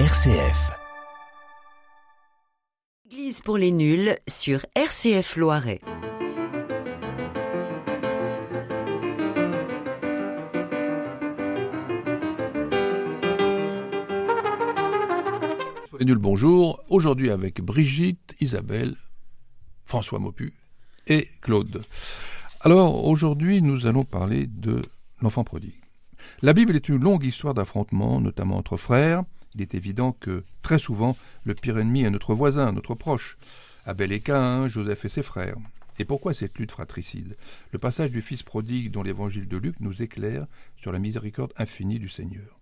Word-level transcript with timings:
RCF. 0.00 0.72
Église 3.06 3.40
pour 3.42 3.56
les 3.56 3.70
nuls 3.70 4.10
sur 4.26 4.66
RCF 4.74 5.36
Loiret. 5.36 5.78
Les 16.00 16.04
nuls, 16.04 16.18
bonjour. 16.18 16.82
Aujourd'hui 16.88 17.30
avec 17.30 17.60
Brigitte, 17.60 18.34
Isabelle, 18.40 18.96
François 19.84 20.18
Mopu 20.18 20.54
et 21.06 21.28
Claude. 21.40 21.82
Alors 22.62 23.06
aujourd'hui, 23.06 23.62
nous 23.62 23.86
allons 23.86 24.04
parler 24.04 24.48
de 24.48 24.82
l'enfant 25.22 25.44
prodigue. 25.44 25.80
La 26.42 26.52
Bible 26.52 26.74
est 26.74 26.88
une 26.88 27.00
longue 27.00 27.24
histoire 27.24 27.54
d'affrontements, 27.54 28.20
notamment 28.20 28.56
entre 28.56 28.76
frères. 28.76 29.22
Il 29.54 29.62
est 29.62 29.74
évident 29.74 30.12
que 30.12 30.44
très 30.62 30.78
souvent, 30.78 31.16
le 31.44 31.54
pire 31.54 31.78
ennemi 31.78 32.02
est 32.02 32.10
notre 32.10 32.34
voisin, 32.34 32.72
notre 32.72 32.94
proche. 32.94 33.36
Abel 33.86 34.12
et 34.12 34.22
Joseph 34.66 35.04
et 35.04 35.08
ses 35.08 35.22
frères. 35.22 35.56
Et 35.98 36.04
pourquoi 36.04 36.34
cette 36.34 36.58
lutte 36.58 36.72
fratricide? 36.72 37.36
Le 37.70 37.78
passage 37.78 38.10
du 38.10 38.20
Fils 38.20 38.42
prodigue 38.42 38.90
dans 38.90 39.02
l'évangile 39.02 39.46
de 39.46 39.56
Luc 39.56 39.78
nous 39.78 40.02
éclaire 40.02 40.46
sur 40.76 40.90
la 40.90 40.98
miséricorde 40.98 41.52
infinie 41.56 42.00
du 42.00 42.08
Seigneur. 42.08 42.58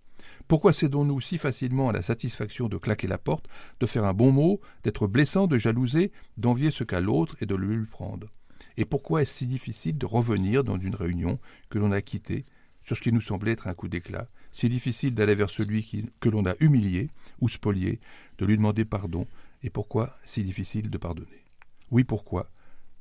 Pourquoi 0.47 0.73
cédons-nous 0.73 1.21
si 1.21 1.37
facilement 1.37 1.89
à 1.89 1.93
la 1.93 2.01
satisfaction 2.01 2.67
de 2.67 2.77
claquer 2.77 3.07
la 3.07 3.17
porte, 3.17 3.47
de 3.79 3.85
faire 3.85 4.05
un 4.05 4.13
bon 4.13 4.31
mot, 4.31 4.61
d'être 4.83 5.07
blessant, 5.07 5.47
de 5.47 5.57
jalouser, 5.57 6.11
d'envier 6.37 6.69
ce 6.69 6.83
qu'a 6.83 6.99
l'autre 6.99 7.35
et 7.41 7.45
de 7.45 7.55
le 7.55 7.75
lui 7.75 7.85
prendre? 7.87 8.29
Et 8.77 8.85
pourquoi 8.85 9.21
est-ce 9.21 9.33
si 9.33 9.47
difficile 9.47 9.97
de 9.97 10.05
revenir 10.05 10.63
dans 10.63 10.77
une 10.77 10.95
réunion 10.95 11.39
que 11.69 11.79
l'on 11.79 11.91
a 11.91 12.01
quittée 12.01 12.43
sur 12.85 12.97
ce 12.97 13.01
qui 13.01 13.11
nous 13.11 13.21
semblait 13.21 13.51
être 13.51 13.67
un 13.67 13.73
coup 13.73 13.87
d'éclat. 13.87 14.27
Si 14.51 14.69
difficile 14.69 15.13
d'aller 15.13 15.35
vers 15.35 15.49
celui 15.49 16.05
que 16.19 16.29
l'on 16.29 16.45
a 16.45 16.55
humilié 16.59 17.09
ou 17.39 17.49
spolié, 17.49 17.99
de 18.37 18.45
lui 18.45 18.57
demander 18.57 18.85
pardon. 18.85 19.27
Et 19.63 19.69
pourquoi 19.69 20.17
si 20.25 20.43
difficile 20.43 20.89
de 20.89 20.97
pardonner? 20.97 21.45
Oui, 21.91 22.03
pourquoi? 22.03 22.49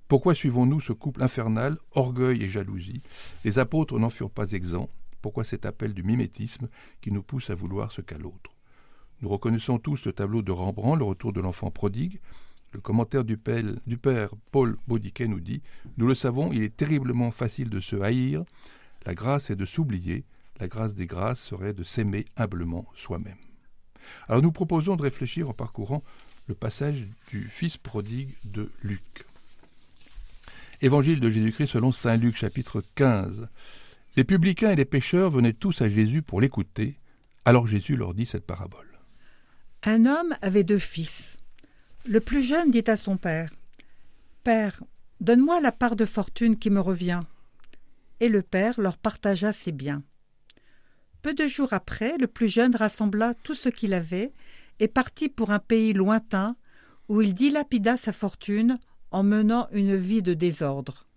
Pourquoi 0.07 0.35
suivons-nous 0.35 0.81
ce 0.81 0.93
couple 0.93 1.23
infernal, 1.23 1.79
orgueil 1.93 2.43
et 2.43 2.49
jalousie? 2.49 3.03
Les 3.45 3.59
apôtres 3.59 3.99
n'en 3.99 4.11
furent 4.11 4.31
pas 4.31 4.53
exempts, 4.53 4.91
pourquoi 5.23 5.45
cet 5.45 5.65
appel 5.67 5.95
du 5.95 6.03
mimétisme 6.03 6.69
qui 7.01 7.11
nous 7.11 7.23
pousse 7.23 7.51
à 7.51 7.55
vouloir 7.55 7.93
ce 7.93 8.01
qu'a 8.01 8.19
l'autre? 8.19 8.51
Nous 9.23 9.29
reconnaissons 9.29 9.79
tous 9.79 10.05
le 10.05 10.13
tableau 10.13 10.43
de 10.43 10.51
Rembrandt, 10.51 10.99
le 10.99 11.05
retour 11.05 11.33
de 11.33 11.41
l'enfant 11.41 11.71
prodigue. 11.71 12.21
Le 12.73 12.81
commentaire 12.81 13.25
du 13.25 13.37
père, 13.37 13.65
du 13.87 13.97
père 13.97 14.31
Paul 14.51 14.77
Baudiquet 14.89 15.29
nous 15.29 15.41
dit 15.41 15.63
Nous 15.97 16.07
le 16.07 16.15
savons, 16.15 16.53
il 16.53 16.63
est 16.63 16.77
terriblement 16.77 17.31
facile 17.31 17.71
de 17.71 17.81
se 17.81 17.97
haïr. 17.97 18.43
La 19.05 19.15
grâce 19.15 19.51
est 19.51 19.57
de 19.57 19.67
s'oublier. 19.67 20.25
La 20.61 20.69
grâce 20.69 20.95
des 20.95 21.07
grâces 21.07 21.41
serait 21.41 21.73
de 21.73 21.83
s'aimer 21.83 22.27
humblement 22.37 22.87
soi-même. 22.95 23.39
Alors 24.29 24.43
nous 24.43 24.53
proposons 24.53 24.97
de 24.97 25.03
réfléchir 25.03 25.49
en 25.49 25.55
parcourant 25.55 26.03
le 26.47 26.55
passage 26.55 27.07
du 27.29 27.49
Fils 27.49 27.77
prodigue 27.77 28.35
de 28.45 28.71
Luc. 28.83 29.27
Évangile 30.81 31.21
de 31.21 31.31
Jésus-Christ 31.31 31.69
selon 31.69 31.93
Saint 31.93 32.17
Luc 32.17 32.37
chapitre 32.37 32.83
15. 32.97 33.49
Les 34.17 34.25
publicains 34.25 34.73
et 34.73 34.77
les 34.77 34.85
pécheurs 34.85 35.31
venaient 35.31 35.53
tous 35.53 35.81
à 35.81 35.89
Jésus 35.89 36.23
pour 36.23 36.41
l'écouter. 36.41 36.99
Alors 37.45 37.67
Jésus 37.67 37.97
leur 37.97 38.15
dit 38.15 38.27
cette 38.27 38.47
parabole. 38.47 38.99
Un 39.85 40.07
homme 40.07 40.35
avait 40.43 40.65
deux 40.65 40.79
fils. 40.79 41.39
Le 42.05 42.21
plus 42.21 42.43
jeune 42.43 42.71
dit 42.71 42.85
à 42.87 42.97
son 42.97 43.17
père 43.17 43.51
Père, 44.45 44.83
donne-moi 45.21 45.61
la 45.61 45.73
part 45.73 45.97
de 45.97 46.05
fortune 46.05 46.59
qui 46.59 46.71
me 46.71 46.81
revient. 46.81 47.23
Et 48.23 48.29
le 48.29 48.43
père 48.43 48.81
leur 48.81 48.99
partagea 48.99 49.53
ses 49.53 49.73
biens. 49.73 50.05
Peu 51.23 51.35
de 51.35 51.49
jours 51.49 51.73
après, 51.73 52.17
le 52.19 52.29
plus 52.29 52.47
jeune 52.47 52.77
rassembla 52.77 53.35
tout 53.35 53.57
ce 53.57 53.69
qu'il 53.69 53.93
avait 53.93 54.33
et 54.79 54.87
partit 54.87 55.29
pour 55.29 55.51
un 55.51 55.59
pays 55.59 55.93
lointain 55.93 56.55
où 57.09 57.21
il 57.21 57.35
dilapida 57.35 57.97
sa 57.97 58.13
fortune 58.13 58.79
en 59.11 59.25
menant 59.25 59.67
une 59.73 59.97
vie 59.97 60.23
de 60.23 60.35
désordre. 60.35 61.09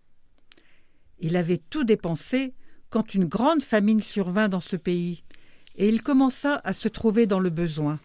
Il 1.19 1.37
avait 1.37 1.61
tout 1.69 1.83
dépensé 1.83 2.55
quand 2.89 3.13
une 3.13 3.25
grande 3.25 3.61
famine 3.61 4.01
survint 4.01 4.49
dans 4.49 4.59
ce 4.59 4.75
pays, 4.75 5.23
et 5.75 5.87
il 5.87 6.01
commença 6.01 6.59
à 6.63 6.73
se 6.73 6.87
trouver 6.87 7.27
dans 7.27 7.39
le 7.39 7.51
besoin. 7.51 7.99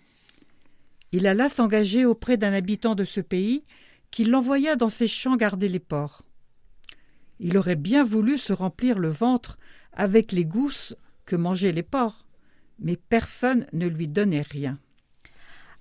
Il 1.12 1.26
alla 1.26 1.48
s'engager 1.48 2.04
auprès 2.04 2.36
d'un 2.36 2.52
habitant 2.52 2.94
de 2.94 3.04
ce 3.04 3.22
pays, 3.22 3.64
qui 4.10 4.24
l'envoya 4.24 4.76
dans 4.76 4.90
ses 4.90 5.08
champs 5.08 5.36
garder 5.36 5.70
les 5.70 5.78
porcs. 5.78 6.22
Il 7.42 7.56
aurait 7.56 7.74
bien 7.74 8.04
voulu 8.04 8.36
se 8.38 8.52
remplir 8.52 8.98
le 8.98 9.08
ventre 9.08 9.58
avec 9.94 10.30
les 10.30 10.44
gousses 10.44 10.94
que 11.24 11.36
mangeaient 11.36 11.72
les 11.72 11.82
porcs, 11.82 12.26
mais 12.78 12.96
personne 12.96 13.66
ne 13.72 13.86
lui 13.86 14.08
donnait 14.08 14.42
rien. 14.42 14.78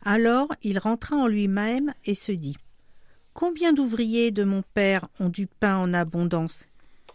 Alors 0.03 0.47
il 0.63 0.79
rentra 0.79 1.17
en 1.17 1.27
lui-même 1.27 1.93
et 2.05 2.15
se 2.15 2.31
dit 2.31 2.57
Combien 3.33 3.73
d'ouvriers 3.73 4.31
de 4.31 4.45
mon 4.45 4.63
père 4.73 5.09
ont 5.19 5.27
du 5.27 5.47
pain 5.47 5.75
en 5.75 5.93
abondance? 5.93 6.65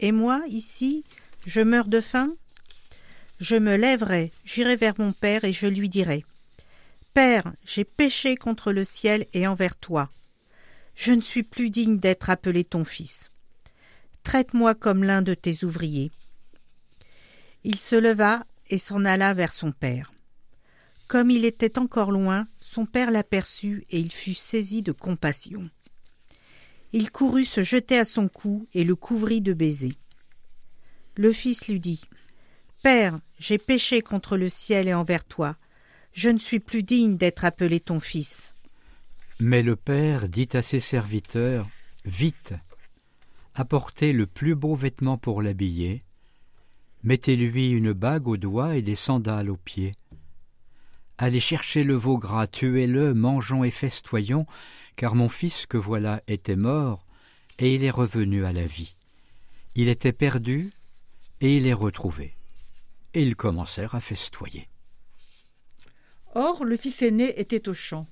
Et 0.00 0.12
moi, 0.12 0.42
ici, 0.46 1.04
je 1.46 1.62
meurs 1.62 1.88
de 1.88 2.02
faim? 2.02 2.34
Je 3.40 3.56
me 3.56 3.76
lèverai, 3.76 4.30
j'irai 4.44 4.76
vers 4.76 4.94
mon 4.98 5.12
père 5.12 5.44
et 5.44 5.54
je 5.54 5.66
lui 5.66 5.88
dirai 5.88 6.24
Père, 7.14 7.52
j'ai 7.64 7.84
péché 7.84 8.36
contre 8.36 8.72
le 8.72 8.84
ciel 8.84 9.26
et 9.32 9.46
envers 9.46 9.76
toi. 9.76 10.10
Je 10.94 11.12
ne 11.12 11.20
suis 11.22 11.42
plus 11.42 11.70
digne 11.70 11.98
d'être 11.98 12.28
appelé 12.28 12.64
ton 12.64 12.84
fils. 12.84 13.30
Traite-moi 14.24 14.74
comme 14.74 15.04
l'un 15.04 15.22
de 15.22 15.34
tes 15.34 15.64
ouvriers. 15.64 16.10
Il 17.62 17.78
se 17.78 17.94
leva 17.96 18.44
et 18.68 18.78
s'en 18.78 19.04
alla 19.04 19.32
vers 19.34 19.54
son 19.54 19.70
père. 19.70 20.12
Comme 21.06 21.30
il 21.30 21.44
était 21.44 21.78
encore 21.78 22.10
loin, 22.10 22.48
son 22.60 22.86
père 22.86 23.10
l'aperçut 23.10 23.84
et 23.90 24.00
il 24.00 24.10
fut 24.10 24.34
saisi 24.34 24.82
de 24.82 24.92
compassion. 24.92 25.70
Il 26.92 27.10
courut 27.10 27.44
se 27.44 27.62
jeter 27.62 27.98
à 27.98 28.04
son 28.04 28.28
cou 28.28 28.66
et 28.72 28.84
le 28.84 28.96
couvrit 28.96 29.40
de 29.40 29.52
baisers. 29.52 29.98
Le 31.16 31.32
fils 31.32 31.68
lui 31.68 31.78
dit 31.78 32.02
Père, 32.82 33.20
j'ai 33.38 33.58
péché 33.58 34.00
contre 34.00 34.36
le 34.36 34.48
ciel 34.48 34.88
et 34.88 34.94
envers 34.94 35.24
toi. 35.24 35.56
Je 36.12 36.30
ne 36.30 36.38
suis 36.38 36.60
plus 36.60 36.82
digne 36.82 37.16
d'être 37.16 37.44
appelé 37.44 37.80
ton 37.80 38.00
fils. 38.00 38.54
Mais 39.40 39.62
le 39.62 39.76
père 39.76 40.28
dit 40.28 40.48
à 40.52 40.62
ses 40.62 40.80
serviteurs 40.80 41.68
Vite, 42.04 42.54
apportez 43.54 44.12
le 44.12 44.26
plus 44.26 44.54
beau 44.54 44.74
vêtement 44.74 45.16
pour 45.16 45.40
l'habiller, 45.42 46.02
mettez-lui 47.02 47.70
une 47.70 47.92
bague 47.92 48.26
au 48.26 48.36
doigt 48.36 48.76
et 48.76 48.82
des 48.82 48.94
sandales 48.94 49.50
aux 49.50 49.56
pieds. 49.56 49.92
Allez 51.18 51.40
chercher 51.40 51.84
le 51.84 51.94
veau 51.94 52.18
gras, 52.18 52.48
tuez-le, 52.48 53.14
mangeons 53.14 53.62
et 53.62 53.70
festoyons, 53.70 54.46
car 54.96 55.14
mon 55.14 55.28
fils 55.28 55.66
que 55.66 55.76
voilà 55.76 56.22
était 56.26 56.56
mort, 56.56 57.06
et 57.60 57.74
il 57.74 57.84
est 57.84 57.90
revenu 57.90 58.44
à 58.44 58.52
la 58.52 58.66
vie. 58.66 58.96
Il 59.76 59.88
était 59.88 60.12
perdu, 60.12 60.72
et 61.40 61.56
il 61.56 61.66
est 61.68 61.72
retrouvé. 61.72 62.34
Et 63.12 63.22
ils 63.22 63.36
commencèrent 63.36 63.94
à 63.94 64.00
festoyer. 64.00 64.68
Or, 66.34 66.64
le 66.64 66.76
fils 66.76 67.00
aîné 67.02 67.38
était 67.38 67.68
au 67.68 67.74
champ. 67.74 68.08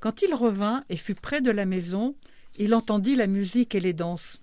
Quand 0.00 0.20
il 0.20 0.34
revint 0.34 0.84
et 0.90 0.98
fut 0.98 1.14
près 1.14 1.40
de 1.40 1.50
la 1.50 1.64
maison, 1.64 2.14
il 2.58 2.74
entendit 2.74 3.16
la 3.16 3.26
musique 3.26 3.74
et 3.74 3.80
les 3.80 3.94
danses. 3.94 4.40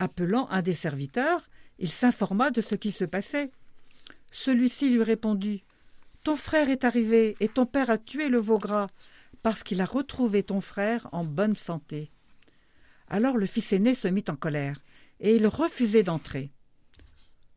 Appelant 0.00 0.48
un 0.48 0.62
des 0.62 0.74
serviteurs, 0.74 1.48
il 1.78 1.90
s'informa 1.90 2.50
de 2.50 2.62
ce 2.62 2.74
qui 2.74 2.90
se 2.90 3.04
passait. 3.04 3.50
Celui-ci 4.30 4.88
lui 4.88 5.02
répondit 5.02 5.62
Ton 6.24 6.36
frère 6.36 6.70
est 6.70 6.84
arrivé, 6.84 7.36
et 7.38 7.48
ton 7.48 7.66
père 7.66 7.90
a 7.90 7.98
tué 7.98 8.30
le 8.30 8.38
veau 8.38 8.56
gras, 8.56 8.86
parce 9.42 9.62
qu'il 9.62 9.82
a 9.82 9.84
retrouvé 9.84 10.42
ton 10.42 10.62
frère 10.62 11.06
en 11.12 11.24
bonne 11.24 11.54
santé. 11.54 12.10
Alors 13.08 13.36
le 13.36 13.44
fils 13.44 13.74
aîné 13.74 13.94
se 13.94 14.08
mit 14.08 14.24
en 14.28 14.36
colère, 14.36 14.80
et 15.20 15.36
il 15.36 15.46
refusait 15.46 16.02
d'entrer. 16.02 16.50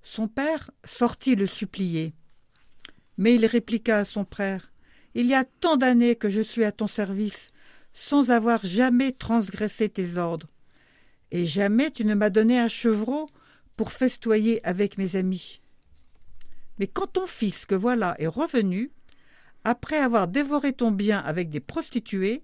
Son 0.02 0.28
père 0.28 0.70
sortit 0.84 1.36
le 1.36 1.48
supplier. 1.48 2.14
Mais 3.18 3.36
il 3.36 3.46
répliqua 3.46 4.00
à 4.00 4.06
son 4.06 4.26
frère 4.26 4.74
Il 5.16 5.28
y 5.28 5.34
a 5.34 5.46
tant 5.46 5.78
d'années 5.78 6.18
que 6.18 6.30
je 6.30 6.42
suis 6.42 6.66
à 6.66 6.74
ton 6.74 6.88
service, 6.88 7.52
sans 7.94 8.32
avoir 8.32 8.66
jamais 8.66 9.14
transgressé 9.14 9.88
tes 9.88 10.18
ordres. 10.18 10.53
Et 11.34 11.48
jamais 11.48 11.90
tu 11.90 12.06
ne 12.06 12.14
m'as 12.14 12.30
donné 12.30 12.60
un 12.60 12.68
chevreau 12.68 13.28
pour 13.76 13.92
festoyer 13.92 14.64
avec 14.66 15.00
mes 15.00 15.16
amis. 15.16 15.62
Mais 16.78 16.86
quand 16.86 17.08
ton 17.08 17.26
fils 17.26 17.66
que 17.66 17.74
voilà 17.74 18.16
est 18.20 18.28
revenu, 18.28 18.92
après 19.64 19.98
avoir 19.98 20.28
dévoré 20.28 20.74
ton 20.74 20.92
bien 20.92 21.18
avec 21.18 21.50
des 21.50 21.60
prostituées, 21.60 22.44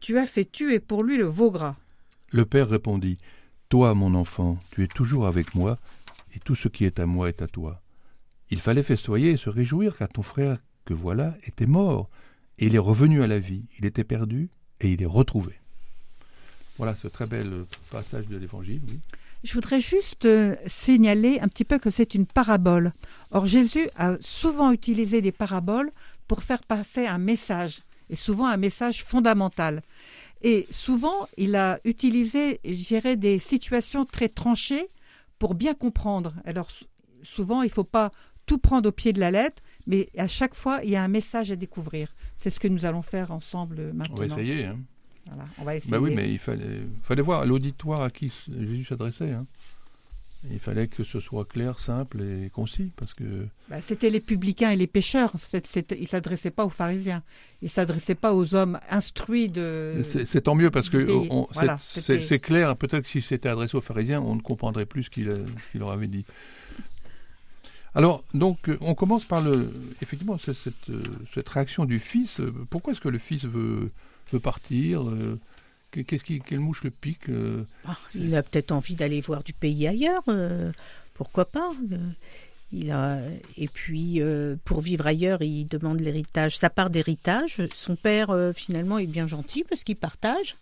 tu 0.00 0.18
as 0.18 0.26
fait 0.26 0.50
tuer 0.50 0.80
pour 0.80 1.04
lui 1.04 1.18
le 1.18 1.26
veau 1.26 1.50
gras. 1.50 1.76
Le 2.30 2.46
père 2.46 2.70
répondit 2.70 3.18
Toi, 3.68 3.94
mon 3.94 4.14
enfant, 4.14 4.58
tu 4.70 4.82
es 4.82 4.88
toujours 4.88 5.26
avec 5.26 5.54
moi, 5.54 5.78
et 6.34 6.38
tout 6.38 6.54
ce 6.54 6.68
qui 6.68 6.86
est 6.86 7.00
à 7.00 7.06
moi 7.06 7.28
est 7.28 7.42
à 7.42 7.48
toi. 7.48 7.82
Il 8.48 8.60
fallait 8.60 8.82
festoyer 8.82 9.32
et 9.32 9.36
se 9.36 9.50
réjouir 9.50 9.98
car 9.98 10.08
ton 10.08 10.22
frère 10.22 10.56
que 10.86 10.94
voilà 10.94 11.36
était 11.44 11.66
mort, 11.66 12.08
et 12.58 12.66
il 12.66 12.74
est 12.74 12.78
revenu 12.78 13.22
à 13.22 13.26
la 13.26 13.38
vie. 13.38 13.66
Il 13.78 13.84
était 13.84 14.04
perdu, 14.04 14.48
et 14.80 14.90
il 14.90 15.02
est 15.02 15.06
retrouvé. 15.06 15.61
Voilà 16.82 16.96
ce 17.00 17.06
très 17.06 17.28
bel 17.28 17.64
passage 17.92 18.26
de 18.26 18.36
l'Évangile, 18.36 18.80
oui. 18.88 18.98
Je 19.44 19.54
voudrais 19.54 19.78
juste 19.78 20.24
euh, 20.24 20.56
signaler 20.66 21.38
un 21.38 21.46
petit 21.46 21.62
peu 21.62 21.78
que 21.78 21.90
c'est 21.90 22.16
une 22.16 22.26
parabole. 22.26 22.92
Or, 23.30 23.46
Jésus 23.46 23.88
a 23.94 24.16
souvent 24.20 24.72
utilisé 24.72 25.20
des 25.20 25.30
paraboles 25.30 25.92
pour 26.26 26.42
faire 26.42 26.64
passer 26.64 27.06
un 27.06 27.18
message, 27.18 27.82
et 28.10 28.16
souvent 28.16 28.46
un 28.46 28.56
message 28.56 29.04
fondamental. 29.04 29.82
Et 30.42 30.66
souvent, 30.70 31.28
il 31.36 31.54
a 31.54 31.78
utilisé, 31.84 32.58
je 32.64 33.14
des 33.14 33.38
situations 33.38 34.04
très 34.04 34.28
tranchées 34.28 34.88
pour 35.38 35.54
bien 35.54 35.74
comprendre. 35.74 36.34
Alors, 36.44 36.68
souvent, 37.22 37.62
il 37.62 37.66
ne 37.66 37.72
faut 37.72 37.84
pas 37.84 38.10
tout 38.44 38.58
prendre 38.58 38.88
au 38.88 38.92
pied 38.92 39.12
de 39.12 39.20
la 39.20 39.30
lettre, 39.30 39.62
mais 39.86 40.08
à 40.18 40.26
chaque 40.26 40.56
fois, 40.56 40.80
il 40.82 40.90
y 40.90 40.96
a 40.96 41.04
un 41.04 41.06
message 41.06 41.52
à 41.52 41.54
découvrir. 41.54 42.12
C'est 42.38 42.50
ce 42.50 42.58
que 42.58 42.66
nous 42.66 42.84
allons 42.86 43.02
faire 43.02 43.30
ensemble 43.30 43.92
maintenant. 43.92 44.16
On 44.16 44.26
va 44.26 44.26
essayer. 44.26 44.64
Hein. 44.64 44.80
Voilà, 45.26 45.44
on 45.58 45.64
va 45.64 45.76
essayer. 45.76 45.90
Bah 45.90 45.98
oui, 46.00 46.12
mais 46.14 46.30
il 46.30 46.38
fallait, 46.38 46.82
fallait 47.02 47.22
voir 47.22 47.46
l'auditoire 47.46 48.02
à 48.02 48.10
qui 48.10 48.32
Jésus 48.48 48.84
s'adressait. 48.84 49.32
Hein. 49.32 49.46
Il 50.50 50.58
fallait 50.58 50.88
que 50.88 51.04
ce 51.04 51.20
soit 51.20 51.44
clair, 51.44 51.78
simple 51.78 52.20
et 52.20 52.50
concis, 52.50 52.90
parce 52.96 53.14
que... 53.14 53.46
Bah, 53.70 53.80
c'était 53.80 54.10
les 54.10 54.18
publicains 54.18 54.70
et 54.70 54.76
les 54.76 54.88
pêcheurs. 54.88 55.30
En 55.34 55.38
fait, 55.38 55.68
il 55.92 56.00
ne 56.00 56.06
s'adressait 56.06 56.50
pas 56.50 56.64
aux 56.64 56.70
pharisiens. 56.70 57.22
Il 57.60 57.66
ne 57.66 57.70
s'adressait 57.70 58.16
pas 58.16 58.34
aux 58.34 58.56
hommes 58.56 58.80
instruits 58.90 59.48
de... 59.48 60.02
C'est 60.02 60.40
tant 60.40 60.56
mieux, 60.56 60.72
parce 60.72 60.88
que 60.88 61.06
c'est 61.94 62.40
clair. 62.40 62.76
Peut-être 62.76 63.02
que 63.02 63.08
si 63.08 63.22
c'était 63.22 63.48
adressé 63.48 63.76
aux 63.76 63.82
pharisiens, 63.82 64.20
on 64.20 64.34
ne 64.34 64.40
comprendrait 64.40 64.86
plus 64.86 65.04
ce 65.04 65.10
qu'il 65.10 65.44
leur 65.74 65.90
avait 65.92 66.08
dit. 66.08 66.24
Alors, 67.94 68.24
donc, 68.32 68.68
euh, 68.68 68.78
on 68.80 68.94
commence 68.94 69.24
par 69.26 69.42
le, 69.42 69.70
effectivement 70.00 70.38
cette, 70.38 70.56
euh, 70.88 71.02
cette, 71.34 71.48
réaction 71.48 71.84
du 71.84 71.98
fils. 71.98 72.40
Pourquoi 72.70 72.94
est-ce 72.94 73.02
que 73.02 73.10
le 73.10 73.18
fils 73.18 73.44
veut, 73.44 73.88
veut 74.32 74.40
partir 74.40 75.08
euh, 75.08 75.38
Qu'est-ce 75.90 76.24
qui, 76.24 76.40
quelle 76.40 76.60
mouche 76.60 76.84
le 76.84 76.90
pique 76.90 77.26
ah, 77.84 77.98
Il 78.14 78.34
a 78.34 78.42
peut-être 78.42 78.72
envie 78.72 78.94
d'aller 78.94 79.20
voir 79.20 79.42
du 79.42 79.52
pays 79.52 79.86
ailleurs. 79.86 80.24
pourquoi 81.12 81.44
pas 81.44 81.70
il 82.74 82.90
a, 82.90 83.20
et 83.58 83.68
puis, 83.68 84.22
pour 84.64 84.80
vivre 84.80 85.06
ailleurs, 85.06 85.42
il 85.42 85.66
demande 85.66 86.00
l'héritage, 86.00 86.56
sa 86.56 86.70
part 86.70 86.88
d'héritage. 86.88 87.60
Son 87.74 87.96
père, 87.96 88.34
finalement, 88.54 88.96
est 88.96 89.06
bien 89.06 89.26
gentil 89.26 89.64
parce 89.68 89.84
qu'il 89.84 89.96
partage. 89.96 90.56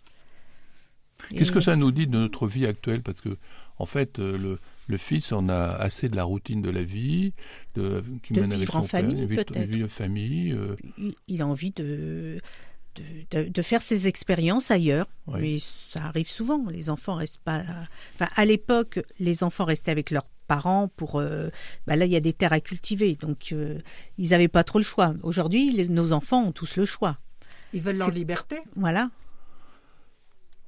Qu'est-ce 1.29 1.53
que 1.53 1.61
ça 1.61 1.77
nous 1.77 1.91
dit 1.91 2.07
de 2.07 2.17
notre 2.17 2.47
vie 2.47 2.65
actuelle? 2.65 3.01
Parce 3.01 3.21
que, 3.21 3.37
en 3.77 3.85
fait, 3.85 4.19
le, 4.19 4.59
le 4.91 4.97
fils 4.97 5.31
en 5.31 5.49
a 5.49 5.55
assez 5.55 6.09
de 6.09 6.15
la 6.15 6.23
routine 6.23 6.61
de 6.61 6.69
la 6.69 6.83
vie, 6.83 7.33
de, 7.75 8.03
qui 8.23 8.33
mène 8.33 8.51
avec 8.51 8.69
son 8.69 8.83
famille, 8.83 9.25
père, 9.25 9.65
vivre 9.65 9.85
en 9.85 9.89
famille. 9.89 10.51
Euh. 10.51 10.75
Il, 11.27 11.41
a 11.41 11.47
envie 11.47 11.71
de, 11.71 12.39
de, 12.95 13.61
faire 13.61 13.81
ses 13.81 14.07
expériences 14.07 14.71
ailleurs, 14.71 15.07
mais 15.27 15.59
ça 15.59 16.03
arrive 16.03 16.29
souvent. 16.29 16.65
Les 16.69 16.89
enfants 16.89 17.15
restent 17.15 17.41
pas. 17.43 17.63
Enfin, 18.15 18.29
à 18.35 18.45
l'époque, 18.45 18.99
les 19.19 19.43
enfants 19.43 19.65
restaient 19.65 19.91
avec 19.91 20.11
leurs 20.11 20.27
parents 20.47 20.89
pour. 20.95 21.19
Euh, 21.19 21.49
bah 21.87 21.95
là, 21.95 22.05
il 22.05 22.11
y 22.11 22.15
a 22.15 22.19
des 22.19 22.33
terres 22.33 22.53
à 22.53 22.59
cultiver, 22.59 23.15
donc 23.15 23.49
euh, 23.51 23.79
ils 24.17 24.29
n'avaient 24.29 24.47
pas 24.47 24.63
trop 24.63 24.79
le 24.79 24.83
choix. 24.83 25.13
Aujourd'hui, 25.23 25.87
nos 25.89 26.11
enfants 26.11 26.43
ont 26.43 26.51
tous 26.51 26.75
le 26.75 26.85
choix. 26.85 27.17
Ils 27.73 27.81
veulent 27.81 27.97
leur 27.97 28.11
liberté. 28.11 28.59
Voilà. 28.75 29.09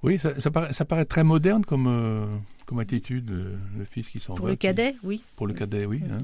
Oui, 0.03 0.19
ça, 0.19 0.51
paraît, 0.51 0.73
ça 0.73 0.83
paraît, 0.83 1.05
très 1.05 1.23
moderne 1.23 1.63
comme, 1.63 2.43
comme 2.65 2.79
attitude, 2.79 3.29
euh, 3.31 3.57
le 3.77 3.85
fils 3.85 4.09
qui 4.09 4.19
s'en 4.19 4.33
va. 4.33 4.37
Pour 4.37 4.47
le 4.47 4.55
cadet, 4.55 4.95
oui. 5.03 5.21
Pour 5.35 5.47
le 5.47 5.53
cadet, 5.53 5.85
oui. 5.85 6.01
Hein. 6.09 6.23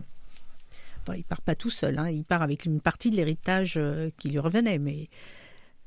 Bon, 1.05 1.13
il 1.13 1.23
part 1.23 1.41
pas 1.41 1.55
tout 1.55 1.69
seul, 1.69 1.97
hein. 1.97 2.09
il 2.09 2.23
part 2.23 2.41
avec 2.41 2.65
une 2.65 2.81
partie 2.81 3.09
de 3.09 3.15
l'héritage 3.15 3.75
euh, 3.77 4.09
qui 4.17 4.29
lui 4.29 4.39
revenait, 4.39 4.79
mais 4.79 5.09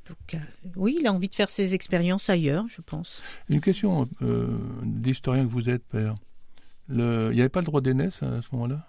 donc, 0.09 0.35
euh, 0.35 0.39
oui, 0.77 0.97
il 0.99 1.07
a 1.07 1.13
envie 1.13 1.29
de 1.29 1.35
faire 1.35 1.51
ses 1.51 1.75
expériences 1.75 2.29
ailleurs, 2.29 2.67
je 2.69 2.81
pense. 2.81 3.23
Une 3.49 3.61
question 3.61 4.09
d'historien 4.83 5.45
que 5.45 5.51
vous 5.51 5.71
êtes, 5.71 5.85
père. 5.85 6.17
Le... 6.89 7.29
Il 7.31 7.37
n'y 7.37 7.41
avait 7.41 7.49
pas 7.49 7.61
le 7.61 7.67
droit 7.67 7.81
d'aînesse 7.81 8.23
à 8.23 8.43
ce 8.43 8.49
moment-là? 8.53 8.89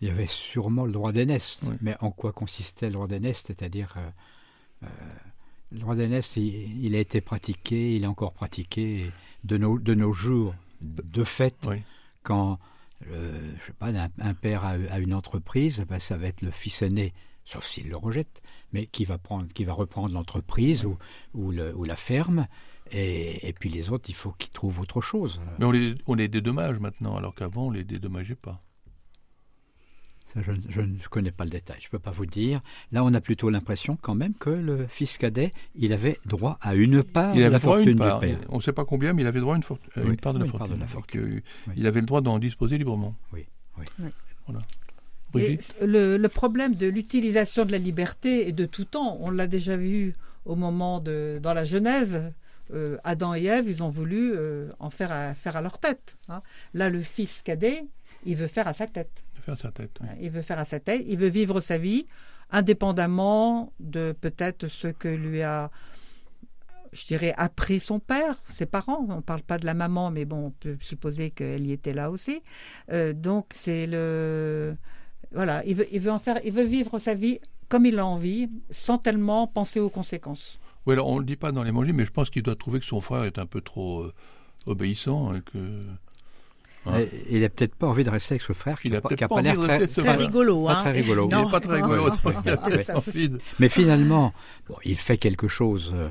Il 0.00 0.08
y 0.08 0.10
avait 0.10 0.26
sûrement 0.26 0.84
le 0.84 0.92
droit 0.92 1.12
d'aînesse, 1.12 1.60
mais 1.80 1.96
en 2.00 2.10
quoi 2.10 2.32
consistait 2.32 2.86
le 2.86 2.94
droit 2.94 3.06
d'aînesse? 3.06 3.44
C'est-à-dire 3.46 3.96
le 5.72 5.78
droit 5.78 5.94
d'aînesse, 5.94 6.36
il, 6.36 6.94
a 6.96 6.98
été 6.98 7.20
pratiqué, 7.20 7.94
il 7.94 8.04
est 8.04 8.08
encore 8.08 8.32
pratiqué 8.32 9.10
de 9.44 9.56
nos, 9.56 9.78
de 9.78 9.94
nos 9.94 10.12
jours, 10.12 10.54
de 10.80 11.24
fait, 11.24 11.56
quand 12.22 12.58
euh, 13.10 13.52
je 13.58 13.66
sais 13.66 13.72
pas, 13.72 13.88
un, 13.88 14.34
père 14.34 14.64
a, 14.64 14.98
une 14.98 15.14
entreprise, 15.14 15.84
ben, 15.88 15.98
ça 15.98 16.16
va 16.16 16.28
être 16.28 16.42
le 16.42 16.50
fils 16.50 16.82
aîné, 16.82 17.12
sauf 17.44 17.64
s'il 17.64 17.88
le 17.88 17.96
rejette, 17.96 18.42
mais 18.72 18.86
qui 18.86 19.04
va, 19.04 19.18
prendre, 19.18 19.48
qui 19.52 19.64
va 19.64 19.72
reprendre 19.72 20.14
l'entreprise 20.14 20.84
ou, 20.84 20.98
ou, 21.34 21.52
la 21.52 21.96
ferme. 21.96 22.46
Et, 22.90 23.48
et, 23.48 23.52
puis 23.52 23.68
les 23.70 23.90
autres, 23.90 24.08
il 24.08 24.14
faut 24.14 24.32
qu'ils 24.32 24.50
trouvent 24.50 24.80
autre 24.80 25.00
chose. 25.00 25.40
Mais 25.58 25.64
on 25.64 25.70
les, 25.70 25.94
on 26.06 26.14
les 26.14 26.28
dédommage 26.28 26.78
maintenant, 26.78 27.16
alors 27.16 27.34
qu'avant, 27.34 27.66
on 27.66 27.70
les 27.70 27.84
dédommageait 27.84 28.34
pas 28.34 28.62
je, 30.40 30.80
ne 30.80 30.98
connais 31.10 31.30
pas 31.30 31.44
le 31.44 31.50
détail, 31.50 31.76
je 31.80 31.86
ne 31.88 31.90
peux 31.90 31.98
pas 31.98 32.10
vous 32.10 32.26
dire. 32.26 32.60
Là, 32.90 33.04
on 33.04 33.12
a 33.12 33.20
plutôt 33.20 33.50
l'impression 33.50 33.98
quand 34.00 34.14
même 34.14 34.34
que 34.34 34.50
le 34.50 34.86
fils 34.86 35.18
cadet, 35.18 35.52
il 35.74 35.92
avait 35.92 36.18
droit 36.24 36.58
à 36.60 36.74
une 36.74 37.02
part 37.02 37.34
il 37.34 37.42
de 37.42 37.48
la 37.48 37.60
fortune 37.60 37.96
part. 37.96 38.20
du 38.20 38.28
père. 38.28 38.38
On 38.48 38.56
ne 38.56 38.62
sait 38.62 38.72
pas 38.72 38.84
combien, 38.84 39.12
mais 39.12 39.22
il 39.22 39.26
avait 39.26 39.40
droit 39.40 39.54
à 39.54 39.58
une, 39.58 40.08
une 40.08 40.16
part 40.16 40.32
de 40.32 40.38
la 40.38 40.46
fortune. 40.86 41.42
Il 41.76 41.86
avait 41.86 42.00
le 42.00 42.06
droit 42.06 42.20
d'en 42.20 42.38
disposer 42.38 42.78
librement. 42.78 43.14
Oui, 43.32 43.46
oui. 43.78 43.86
Voilà. 44.46 44.60
Le, 45.34 46.16
le, 46.16 46.28
problème 46.28 46.74
de 46.74 46.86
l'utilisation 46.86 47.64
de 47.64 47.72
la 47.72 47.78
liberté 47.78 48.48
est 48.48 48.52
de 48.52 48.66
tout 48.66 48.84
temps, 48.84 49.16
on 49.20 49.30
l'a 49.30 49.46
déjà 49.46 49.76
vu 49.76 50.14
au 50.44 50.56
moment 50.56 51.00
de 51.00 51.38
dans 51.42 51.54
la 51.54 51.64
Genèse, 51.64 52.20
euh, 52.72 52.96
Adam 53.04 53.34
et 53.34 53.44
Ève, 53.44 53.68
ils 53.68 53.82
ont 53.82 53.88
voulu 53.88 54.32
euh, 54.34 54.70
en 54.78 54.90
faire 54.90 55.12
à, 55.12 55.34
faire 55.34 55.56
à 55.56 55.62
leur 55.62 55.78
tête. 55.78 56.16
Hein. 56.28 56.42
Là, 56.74 56.88
le 56.88 57.02
fils 57.02 57.42
cadet, 57.42 57.84
il 58.24 58.36
veut 58.36 58.46
faire 58.46 58.66
à 58.66 58.72
sa 58.72 58.86
tête. 58.86 59.24
Faire 59.42 59.58
sa 59.58 59.70
tête. 59.70 59.98
Il 60.20 60.30
veut 60.30 60.42
faire 60.42 60.58
à 60.58 60.64
sa 60.64 60.80
tête. 60.80 61.04
Il 61.06 61.18
veut 61.18 61.28
vivre 61.28 61.60
sa 61.60 61.78
vie 61.78 62.06
indépendamment 62.50 63.72
de 63.80 64.14
peut-être 64.20 64.68
ce 64.68 64.88
que 64.88 65.08
lui 65.08 65.42
a, 65.42 65.70
je 66.92 67.06
dirais, 67.06 67.34
appris 67.36 67.80
son 67.80 67.98
père, 67.98 68.36
ses 68.50 68.66
parents. 68.66 69.06
On 69.08 69.16
ne 69.16 69.20
parle 69.20 69.42
pas 69.42 69.58
de 69.58 69.66
la 69.66 69.74
maman, 69.74 70.10
mais 70.10 70.24
bon, 70.24 70.46
on 70.46 70.50
peut 70.50 70.76
supposer 70.80 71.30
qu'elle 71.30 71.66
y 71.66 71.72
était 71.72 71.94
là 71.94 72.10
aussi. 72.10 72.42
Euh, 72.92 73.12
donc 73.12 73.46
c'est 73.54 73.86
le, 73.86 74.76
voilà, 75.34 75.64
il 75.64 75.76
veut, 75.76 75.86
il 75.92 76.00
veut 76.00 76.10
en 76.10 76.18
faire, 76.18 76.40
il 76.44 76.52
veut 76.52 76.64
vivre 76.64 76.98
sa 76.98 77.14
vie 77.14 77.38
comme 77.68 77.86
il 77.86 77.98
a 77.98 78.06
envie, 78.06 78.50
sans 78.70 78.98
tellement 78.98 79.46
penser 79.46 79.80
aux 79.80 79.88
conséquences. 79.88 80.58
Oui, 80.86 80.94
alors 80.94 81.08
on 81.08 81.14
ne 81.14 81.20
le 81.20 81.26
dit 81.26 81.36
pas 81.36 81.52
dans 81.52 81.62
les 81.62 81.68
l'évangile, 81.68 81.94
mais 81.94 82.04
je 82.04 82.10
pense 82.10 82.28
qu'il 82.28 82.42
doit 82.42 82.56
trouver 82.56 82.80
que 82.80 82.86
son 82.86 83.00
frère 83.00 83.24
est 83.24 83.38
un 83.38 83.46
peu 83.46 83.60
trop 83.60 84.00
euh, 84.00 84.12
obéissant 84.66 85.34
et 85.34 85.40
que 85.40 85.58
il 87.30 87.40
n'a 87.40 87.48
peut-être 87.48 87.76
pas 87.76 87.86
envie 87.86 88.02
de 88.02 88.10
rester 88.10 88.34
avec 88.34 88.42
ce 88.42 88.52
frère 88.52 88.80
qui 88.80 88.90
n'a 88.90 89.00
pas, 89.00 89.10
l'air 89.40 89.58
très, 89.58 89.86
très, 89.86 90.16
rigolo. 90.16 90.66
Pas 90.66 90.74
très 90.76 90.90
rigolo. 90.90 91.28
Il 91.30 91.36
n'est 91.36 91.50
pas 91.50 91.60
très 91.60 91.80
rigolo. 91.80 92.10
Mais 93.60 93.68
finalement, 93.68 94.32
bon, 94.68 94.74
il 94.84 94.96
fait 94.96 95.16
quelque 95.16 95.46
chose 95.46 95.92
euh, 95.94 96.10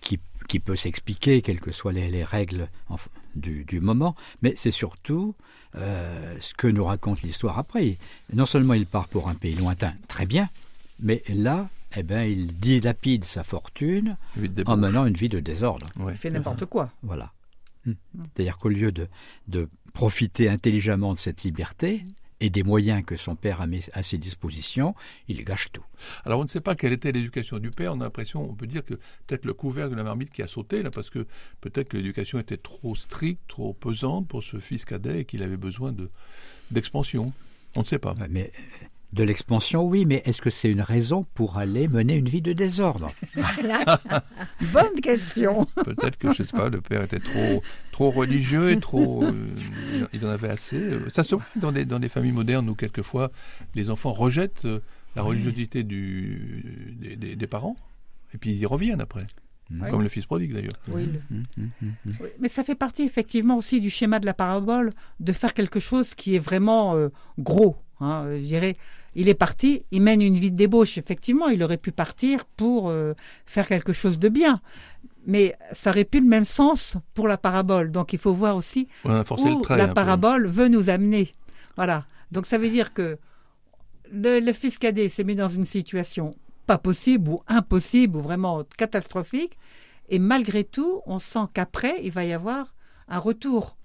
qui, 0.00 0.18
qui 0.46 0.60
peut 0.60 0.76
s'expliquer, 0.76 1.42
quelles 1.42 1.60
que 1.60 1.72
soient 1.72 1.92
les, 1.92 2.08
les 2.08 2.24
règles 2.24 2.68
du, 3.34 3.64
du, 3.64 3.80
moment, 3.80 4.14
mais 4.42 4.54
c'est 4.56 4.70
surtout 4.70 5.34
euh, 5.76 6.36
ce 6.40 6.54
que 6.54 6.66
nous 6.66 6.84
raconte 6.84 7.22
l'histoire 7.22 7.58
après. 7.58 7.98
Non 8.32 8.46
seulement 8.46 8.74
il 8.74 8.86
part 8.86 9.08
pour 9.08 9.28
un 9.28 9.34
pays 9.34 9.54
lointain, 9.54 9.94
très 10.08 10.26
bien, 10.26 10.48
mais 11.00 11.22
là, 11.28 11.68
eh 11.96 12.02
ben, 12.02 12.22
il 12.22 12.58
dilapide 12.58 13.24
sa 13.24 13.44
fortune 13.44 14.16
en 14.66 14.76
menant 14.76 15.06
une 15.06 15.14
vie 15.14 15.28
de 15.28 15.40
désordre. 15.40 15.88
Il 16.08 16.16
fait 16.16 16.30
n'importe 16.30 16.66
quoi. 16.66 16.90
Voilà. 17.02 17.32
Hmm. 17.84 17.94
C'est-à-dire 18.34 18.58
qu'au 18.58 18.68
lieu 18.68 18.92
de, 18.92 19.08
de, 19.48 19.68
profiter 19.92 20.50
intelligemment 20.50 21.14
de 21.14 21.18
cette 21.18 21.42
liberté 21.42 22.04
et 22.40 22.50
des 22.50 22.62
moyens 22.62 23.04
que 23.04 23.16
son 23.16 23.34
père 23.34 23.60
a 23.60 23.66
mis 23.66 23.84
à 23.92 24.02
ses 24.02 24.18
dispositions, 24.18 24.94
il 25.28 25.42
gâche 25.44 25.68
tout. 25.72 25.84
Alors 26.24 26.40
on 26.40 26.44
ne 26.44 26.48
sait 26.48 26.60
pas 26.60 26.74
quelle 26.74 26.92
était 26.92 27.12
l'éducation 27.12 27.58
du 27.58 27.70
père, 27.70 27.94
on 27.94 28.00
a 28.00 28.04
l'impression, 28.04 28.48
on 28.48 28.54
peut 28.54 28.66
dire 28.66 28.84
que 28.84 28.94
peut-être 29.26 29.44
le 29.44 29.54
couvercle 29.54 29.92
de 29.92 29.96
la 29.96 30.04
marmite 30.04 30.30
qui 30.30 30.42
a 30.42 30.46
sauté, 30.46 30.82
là, 30.82 30.90
parce 30.90 31.10
que 31.10 31.26
peut-être 31.60 31.88
que 31.88 31.96
l'éducation 31.96 32.38
était 32.38 32.58
trop 32.58 32.94
stricte, 32.94 33.40
trop 33.48 33.72
pesante 33.72 34.28
pour 34.28 34.42
ce 34.42 34.58
fils 34.58 34.84
cadet 34.84 35.20
et 35.20 35.24
qu'il 35.24 35.42
avait 35.42 35.56
besoin 35.56 35.94
d'expansion. 36.70 37.32
on 37.74 37.80
ne 37.80 37.86
sait 37.86 37.98
pas. 37.98 38.14
mais 38.28 38.52
de 39.16 39.24
l'expansion, 39.24 39.82
oui, 39.82 40.04
mais 40.04 40.22
est-ce 40.26 40.42
que 40.42 40.50
c'est 40.50 40.70
une 40.70 40.82
raison 40.82 41.26
pour 41.34 41.56
aller 41.56 41.88
mener 41.88 42.14
une 42.14 42.28
vie 42.28 42.42
de 42.42 42.52
désordre? 42.52 43.10
Bonne 44.72 45.00
question. 45.02 45.66
Peut-être 45.74 46.18
que, 46.18 46.34
je 46.34 46.42
sais 46.42 46.56
pas, 46.56 46.68
le 46.68 46.82
père 46.82 47.02
était 47.02 47.18
trop, 47.18 47.62
trop 47.92 48.10
religieux 48.10 48.70
et 48.70 48.78
trop... 48.78 49.24
Euh, 49.24 49.32
il 50.12 50.24
en 50.24 50.28
avait 50.28 50.50
assez. 50.50 50.98
Ça 51.08 51.24
se 51.24 51.34
voit 51.34 51.44
dans 51.56 51.72
des, 51.72 51.86
dans 51.86 51.98
des 51.98 52.10
familles 52.10 52.32
modernes 52.32 52.68
où 52.68 52.74
quelquefois 52.74 53.32
les 53.74 53.88
enfants 53.88 54.12
rejettent 54.12 54.66
euh, 54.66 54.80
la 55.16 55.22
religiosité 55.22 55.82
du, 55.82 56.94
des, 57.00 57.46
parents 57.46 57.76
et 58.34 58.38
puis 58.38 58.50
ils 58.50 58.58
y 58.58 58.66
reviennent 58.66 59.00
après. 59.00 59.26
Comme 59.90 60.02
le 60.02 60.08
fils 60.08 60.26
prodigue 60.26 60.52
d'ailleurs. 60.52 60.78
Oui, 60.88 61.08
hum, 61.30 61.42
hum, 61.58 61.70
hum, 62.06 62.14
Mais 62.38 62.48
ça 62.48 62.62
fait 62.62 62.76
partie 62.76 63.02
effectivement 63.02 63.56
aussi 63.56 63.80
du 63.80 63.90
schéma 63.90 64.20
de 64.20 64.26
la 64.26 64.34
parabole 64.34 64.92
de 65.18 65.32
faire 65.32 65.54
quelque 65.54 65.80
chose 65.80 66.14
qui 66.14 66.36
est 66.36 66.38
vraiment 66.38 66.94
euh, 66.94 67.08
gros. 67.38 67.76
Hein, 68.00 68.28
je 68.34 68.40
dirais, 68.40 68.76
il 69.16 69.30
est 69.30 69.34
parti, 69.34 69.82
il 69.90 70.02
mène 70.02 70.20
une 70.20 70.34
vie 70.34 70.50
de 70.50 70.56
débauche. 70.56 70.98
Effectivement, 70.98 71.48
il 71.48 71.62
aurait 71.62 71.78
pu 71.78 71.90
partir 71.90 72.44
pour 72.44 72.90
euh, 72.90 73.14
faire 73.46 73.66
quelque 73.66 73.94
chose 73.94 74.18
de 74.18 74.28
bien. 74.28 74.60
Mais 75.26 75.56
ça 75.72 75.90
aurait 75.90 76.04
pu 76.04 76.20
le 76.20 76.26
même 76.26 76.44
sens 76.44 76.96
pour 77.14 77.26
la 77.26 77.38
parabole. 77.38 77.90
Donc 77.90 78.12
il 78.12 78.18
faut 78.18 78.34
voir 78.34 78.54
aussi 78.54 78.88
où 79.04 79.62
la 79.70 79.88
parabole 79.88 80.46
veut 80.46 80.68
nous 80.68 80.90
amener. 80.90 81.34
Voilà. 81.76 82.04
Donc 82.30 82.44
ça 82.44 82.58
veut 82.58 82.68
dire 82.68 82.92
que 82.92 83.18
le, 84.12 84.38
le 84.38 84.52
fils 84.52 84.76
cadet 84.76 85.08
s'est 85.08 85.24
mis 85.24 85.34
dans 85.34 85.48
une 85.48 85.64
situation 85.64 86.36
pas 86.66 86.78
possible 86.78 87.30
ou 87.30 87.42
impossible 87.48 88.18
ou 88.18 88.20
vraiment 88.20 88.64
catastrophique. 88.76 89.56
Et 90.10 90.18
malgré 90.18 90.62
tout, 90.62 91.00
on 91.06 91.18
sent 91.18 91.48
qu'après, 91.54 92.00
il 92.02 92.12
va 92.12 92.24
y 92.24 92.34
avoir 92.34 92.74
un 93.08 93.18
retour. 93.18 93.76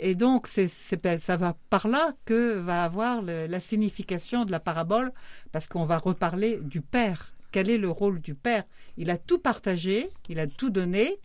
Et 0.00 0.14
donc, 0.14 0.46
c'est, 0.48 0.68
c'est- 0.68 1.18
ça 1.20 1.36
va 1.36 1.56
par 1.70 1.86
là 1.88 2.14
que 2.24 2.54
va 2.58 2.84
avoir 2.84 3.22
le- 3.22 3.46
la 3.46 3.60
signification 3.60 4.44
de 4.44 4.50
la 4.50 4.60
parabole, 4.60 5.12
parce 5.52 5.68
qu'on 5.68 5.84
va 5.84 5.98
reparler 5.98 6.58
du 6.62 6.80
Père. 6.80 7.32
Quel 7.52 7.70
est 7.70 7.78
le 7.78 7.88
rôle 7.90 8.20
du 8.20 8.34
Père? 8.34 8.64
Il 8.96 9.10
a 9.10 9.18
tout 9.18 9.38
partagé, 9.38 10.10
il 10.28 10.40
a 10.40 10.46
tout 10.48 10.70
donné. 10.70 11.18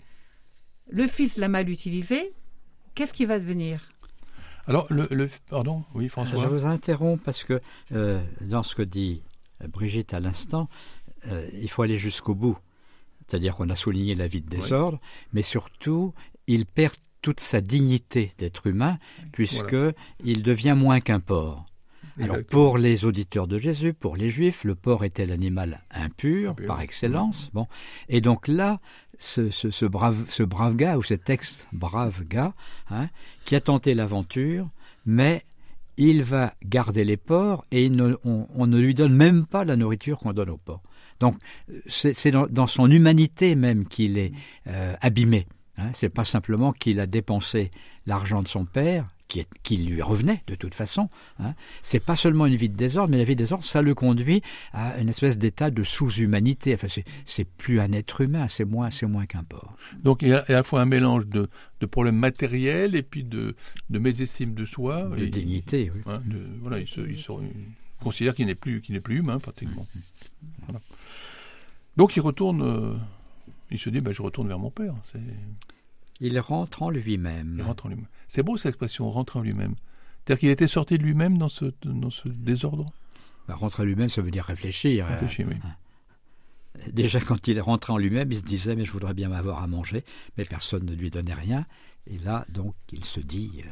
Le 0.90 1.08
Fils 1.08 1.38
l'a 1.38 1.48
mal 1.50 1.70
utilisé. 1.70 2.34
Qu'est-ce 2.96 3.14
qui 3.14 3.26
va 3.26 3.40
devenir? 3.40 3.90
Alors, 4.68 4.86
le, 4.92 5.08
le- 5.10 5.30
pardon, 5.50 5.84
oui, 5.96 6.10
François. 6.10 6.44
Je 6.44 6.48
vous 6.48 6.66
interromps 6.68 7.22
parce 7.24 7.44
que 7.44 7.60
euh, 7.92 8.22
dans 8.42 8.62
ce 8.62 8.76
que 8.76 8.84
dit 8.84 9.24
Brigitte 9.68 10.14
à 10.14 10.20
l'instant, 10.20 10.70
euh, 11.28 11.50
il 11.54 11.70
faut 11.70 11.82
aller 11.82 11.98
jusqu'au 11.98 12.36
bout. 12.36 12.58
C'est-à-dire 13.28 13.56
qu'on 13.56 13.70
a 13.70 13.76
souligné 13.76 14.14
la 14.16 14.28
vie 14.28 14.42
de 14.42 14.50
désordre, 14.50 15.00
mais 15.34 15.42
surtout, 15.44 16.14
il 16.48 16.66
perd 16.66 16.94
toute 17.22 17.40
sa 17.40 17.62
dignité 17.62 18.34
d'être 18.38 18.68
humain, 18.68 18.98
puisque 19.32 19.76
il 20.24 20.42
devient 20.44 20.76
moins 20.78 21.00
qu'un 21.00 21.20
porc. 21.20 21.66
Alors 22.22 22.38
pour 22.50 22.78
les 22.78 23.06
auditeurs 23.06 23.48
de 23.48 23.58
Jésus, 23.58 23.94
pour 23.94 24.18
les 24.18 24.30
Juifs, 24.30 24.66
le 24.66 24.76
porc 24.76 25.06
était 25.06 25.26
l'animal 25.26 25.82
impur, 25.92 26.52
Impur. 26.52 26.68
par 26.68 26.82
excellence. 26.82 27.50
Bon, 27.54 27.66
et 28.10 28.20
donc 28.20 28.48
là, 28.50 28.80
ce, 29.20 29.50
ce- 29.52 29.72
ce 29.72 29.86
brave, 29.86 30.26
ce 30.28 30.44
brave 30.44 30.76
gars 30.76 30.98
ou 30.98 31.04
cet 31.04 31.30
ex 31.30 31.66
brave 31.72 32.24
gars, 32.26 32.54
hein, 32.90 33.08
qui 33.46 33.56
a 33.56 33.62
tenté 33.62 33.94
l'aventure, 33.94 34.68
mais 35.06 35.46
il 35.96 36.24
va 36.24 36.54
garder 36.66 37.06
les 37.06 37.18
porcs 37.18 37.66
et 37.72 37.86
il 37.86 37.94
ne- 37.96 38.18
on, 38.26 38.48
on 38.54 38.68
ne 38.68 38.80
lui 38.80 38.94
donne 38.94 39.14
même 39.14 39.46
pas 39.46 39.64
la 39.64 39.78
nourriture 39.78 40.20
qu'on 40.20 40.34
donne 40.34 40.50
aux 40.50 40.58
porcs. 40.58 40.84
Donc 41.22 41.36
c'est 41.88 42.14
c'est 42.14 42.32
dans, 42.32 42.48
dans 42.48 42.68
son 42.68 42.90
humanité 42.92 43.56
même 43.56 43.86
qu'il 43.88 44.18
est 44.18 44.32
euh, 44.68 44.94
abîmé. 45.02 45.48
Hein. 45.80 45.90
C'est 45.94 46.10
pas 46.10 46.24
simplement 46.26 46.72
qu'il 46.74 47.00
a 47.00 47.08
dépensé 47.08 47.72
l'argent 48.06 48.42
de 48.44 48.48
son 48.48 48.66
père, 48.66 49.06
qui, 49.28 49.42
est- 49.42 49.48
qui 49.62 49.78
lui 49.78 50.02
revenait 50.02 50.42
de 50.48 50.56
toute 50.56 50.74
façon. 50.74 51.08
Hein. 51.40 51.54
C'est 51.84 52.00
pas 52.04 52.16
seulement 52.16 52.48
une 52.48 52.56
vie 52.56 52.68
de 52.70 52.76
désordre, 52.76 53.12
mais 53.12 53.18
la 53.18 53.24
vie 53.24 53.36
de 53.36 53.44
désordre, 53.44 53.64
ça 53.64 53.84
le 53.84 53.94
conduit 53.94 54.42
à 54.74 54.98
une 55.00 55.08
espèce 55.10 55.38
d'état 55.38 55.70
de 55.70 55.84
sous-humanité. 55.84 56.74
Enfin, 56.74 56.88
c'est- 56.88 57.46
plus 57.58 57.80
un 57.80 57.92
être 57.92 58.22
humain, 58.22 58.48
c'est 58.48 58.66
moins, 58.66 58.90
c'est 58.90 59.06
moins 59.06 59.28
qu'un 59.28 59.44
porc. 59.44 59.76
Donc, 60.04 60.24
il 60.24 60.30
y 60.30 60.34
a 60.34 60.40
à 60.48 60.52
la 60.52 60.64
fois 60.64 60.82
un 60.82 60.86
mélange 60.86 61.28
de, 61.28 61.48
de 61.80 61.86
problèmes 61.86 62.16
matériels 62.18 62.96
et 62.96 63.04
puis 63.04 63.24
de, 63.24 63.56
de 63.92 64.00
mésestime 64.00 64.56
de 64.56 64.66
soi. 64.66 65.04
De 65.16 65.24
Et- 65.26 65.30
dignité, 65.30 65.92
oui. 65.94 66.02
hein, 66.08 66.22
de- 66.26 66.42
voilà, 66.62 66.80
il, 66.80 66.88
se, 66.88 67.02
il 67.02 67.20
se- 67.20 67.32
il 67.32 68.04
considère 68.04 68.34
qu'il 68.34 68.48
n'est 68.48 68.56
plus, 68.56 68.82
qu'il 68.82 68.96
n'est 68.96 69.02
plus 69.02 69.18
humain, 69.20 69.38
pratiquement. 69.38 69.86
Voilà. 70.64 70.80
Donc, 71.98 72.16
il 72.16 72.22
retourne. 72.22 72.62
euh, 72.64 72.94
il 73.72 73.80
se 73.80 73.90
dit, 73.90 74.00
ben, 74.00 74.14
je 74.14 74.22
retourne 74.22 74.48
vers 74.48 74.60
mon 74.60 74.72
père. 74.72 74.94
Il 76.20 76.38
rentre 76.40 76.84
en 76.84 76.92
Il 76.92 77.00
lui-même. 77.02 77.62
rentre 77.62 77.86
en 77.86 77.90
lui-même. 77.90 78.08
C'est 78.28 78.44
beau 78.44 78.58
cette 78.58 78.70
expression, 78.70 79.10
rentrer 79.10 79.40
en 79.40 79.42
lui-même. 79.44 79.76
C'est-à-dire 80.26 80.40
qu'il 80.40 80.50
était 80.50 80.68
sorti 80.68 80.98
de 80.98 81.04
lui-même 81.04 81.38
dans 81.38 81.50
ce, 81.50 81.66
dans 81.84 82.10
ce 82.10 82.28
désordre? 82.28 82.92
Bah, 83.48 83.56
rentrer 83.56 83.84
en 83.84 83.86
lui-même, 83.86 84.10
ça 84.10 84.22
veut 84.22 84.32
dire 84.32 84.44
réfléchir. 84.46 85.06
Euh, 85.06 85.10
Réfléchis, 85.10 85.44
oui. 85.46 85.56
Déjà, 86.92 87.20
quand 87.20 87.48
il 87.48 87.60
rentré 87.60 87.92
en 87.94 87.98
lui-même, 87.98 88.32
il 88.32 88.38
se 88.38 88.44
disait 88.44 88.76
Mais 88.76 88.86
je 88.86 88.92
voudrais 88.92 89.14
bien 89.14 89.30
m'avoir 89.30 89.62
à 89.64 89.68
manger, 89.68 90.04
mais 90.38 90.46
personne 90.46 90.86
ne 90.86 90.94
lui 90.94 91.10
donnait 91.10 91.34
rien. 91.34 91.66
Et 92.08 92.18
là, 92.20 92.46
donc, 92.50 92.76
il 92.92 93.06
se 93.06 93.20
dit 93.20 93.64
euh, 93.66 93.70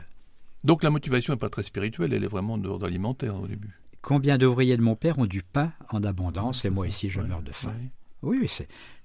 Donc 0.64 0.84
la 0.84 0.90
motivation 0.90 1.34
n'est 1.34 1.40
pas 1.40 1.50
très 1.50 1.64
spirituelle, 1.64 2.14
elle 2.14 2.24
est 2.24 2.28
vraiment 2.30 2.58
d'ordre 2.58 2.86
alimentaire 2.86 3.36
au 3.40 3.48
début. 3.48 3.80
Combien 4.02 4.38
d'ouvriers 4.38 4.78
de 4.78 4.82
mon 4.82 4.96
père 4.96 5.20
ont 5.20 5.26
du 5.26 5.42
pain 5.44 5.74
en 5.90 6.04
abondance, 6.04 6.66
et 6.66 6.70
moi 6.70 6.88
ici, 6.88 7.10
je 7.10 7.22
Ouais, 7.22 7.28
meurs 7.28 7.42
de 7.42 7.52
faim 7.52 7.72
ouais. 7.76 7.90
Oui, 8.24 8.38
oui, 8.42 8.50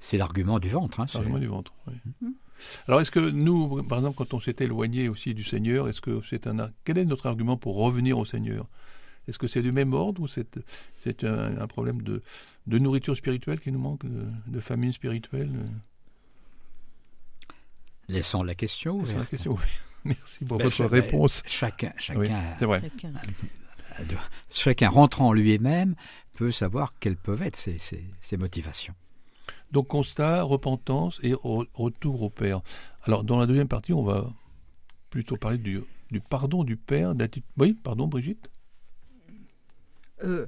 c'est, 0.01 0.17
l'argument 0.17 0.59
du 0.59 0.69
ventre. 0.69 1.01
hein, 1.01 1.07
L'argument 1.15 1.39
du 1.39 1.47
ventre. 1.47 1.73
oui. 1.87 1.95
Alors, 2.87 3.01
est-ce 3.01 3.11
que 3.11 3.19
nous, 3.19 3.83
par 3.83 3.99
exemple, 3.99 4.17
quand 4.17 4.35
on 4.35 4.41
s'est 4.41 4.55
éloigné 4.61 5.09
aussi 5.09 5.35
du 5.35 5.43
Seigneur, 5.43 5.89
est-ce 5.89 6.01
que 6.01 6.21
c'est 6.31 6.47
un, 6.47 6.71
quel 6.85 6.97
est 6.97 7.05
notre 7.05 7.27
argument 7.27 7.57
pour 7.57 7.77
revenir 7.77 8.19
au 8.19 8.25
Seigneur? 8.25 8.69
Est-ce 9.29 9.39
que 9.39 9.49
c'est 9.49 9.63
du 9.63 9.73
même 9.73 9.93
ordre 9.95 10.23
ou 10.23 10.29
c'est, 10.29 11.25
un, 11.25 11.59
un 11.59 11.67
problème 11.67 12.03
de, 12.03 12.23
de 12.69 12.79
nourriture 12.79 13.17
spirituelle 13.17 13.59
qui 13.61 13.73
nous 13.73 13.79
manque, 13.81 14.05
de, 14.07 14.27
de 14.47 14.61
famine 14.61 14.93
spirituelle? 14.93 15.51
Laissons 18.09 18.43
la 18.43 18.55
question 18.55 19.01
C'est 19.01 19.07
la 19.13 19.15
ouverte. 19.19 19.31
question. 19.31 19.59
Merci 20.05 20.45
pour 20.45 20.59
Ben, 20.59 20.65
votre 20.65 20.77
cha- 20.77 20.89
réponse. 20.89 21.43
Chacun, 21.47 21.93
chacun, 21.99 22.19
Oui, 22.21 22.29
vrai. 22.67 22.83
Chacun. 22.83 23.13
chacun 24.51 24.89
rentrant 24.89 25.29
en 25.29 25.33
lui-même 25.33 25.95
peut 26.35 26.51
savoir 26.51 26.95
quelles 26.99 27.17
peuvent 27.17 27.43
être 27.43 27.57
ses, 27.57 27.79
ses- 27.79 28.05
ses 28.21 28.37
motivations. 28.37 28.95
Donc 29.71 29.89
constat, 29.89 30.43
repentance 30.43 31.19
et 31.23 31.33
re- 31.33 31.67
retour 31.75 32.23
au 32.23 32.31
Père. 32.31 32.61
Alors 33.03 33.25
dans 33.25 33.39
la 33.39 33.47
deuxième 33.47 33.69
partie, 33.69 33.93
on 33.93 34.03
va 34.03 34.31
plutôt 35.11 35.37
parler 35.37 35.59
du, 35.59 35.83
du 36.11 36.21
pardon 36.21 36.65
du 36.65 36.77
Père. 36.77 37.15
Oui, 37.57 37.75
pardon 37.75 38.07
Brigitte? 38.07 38.49
Euh, 40.25 40.47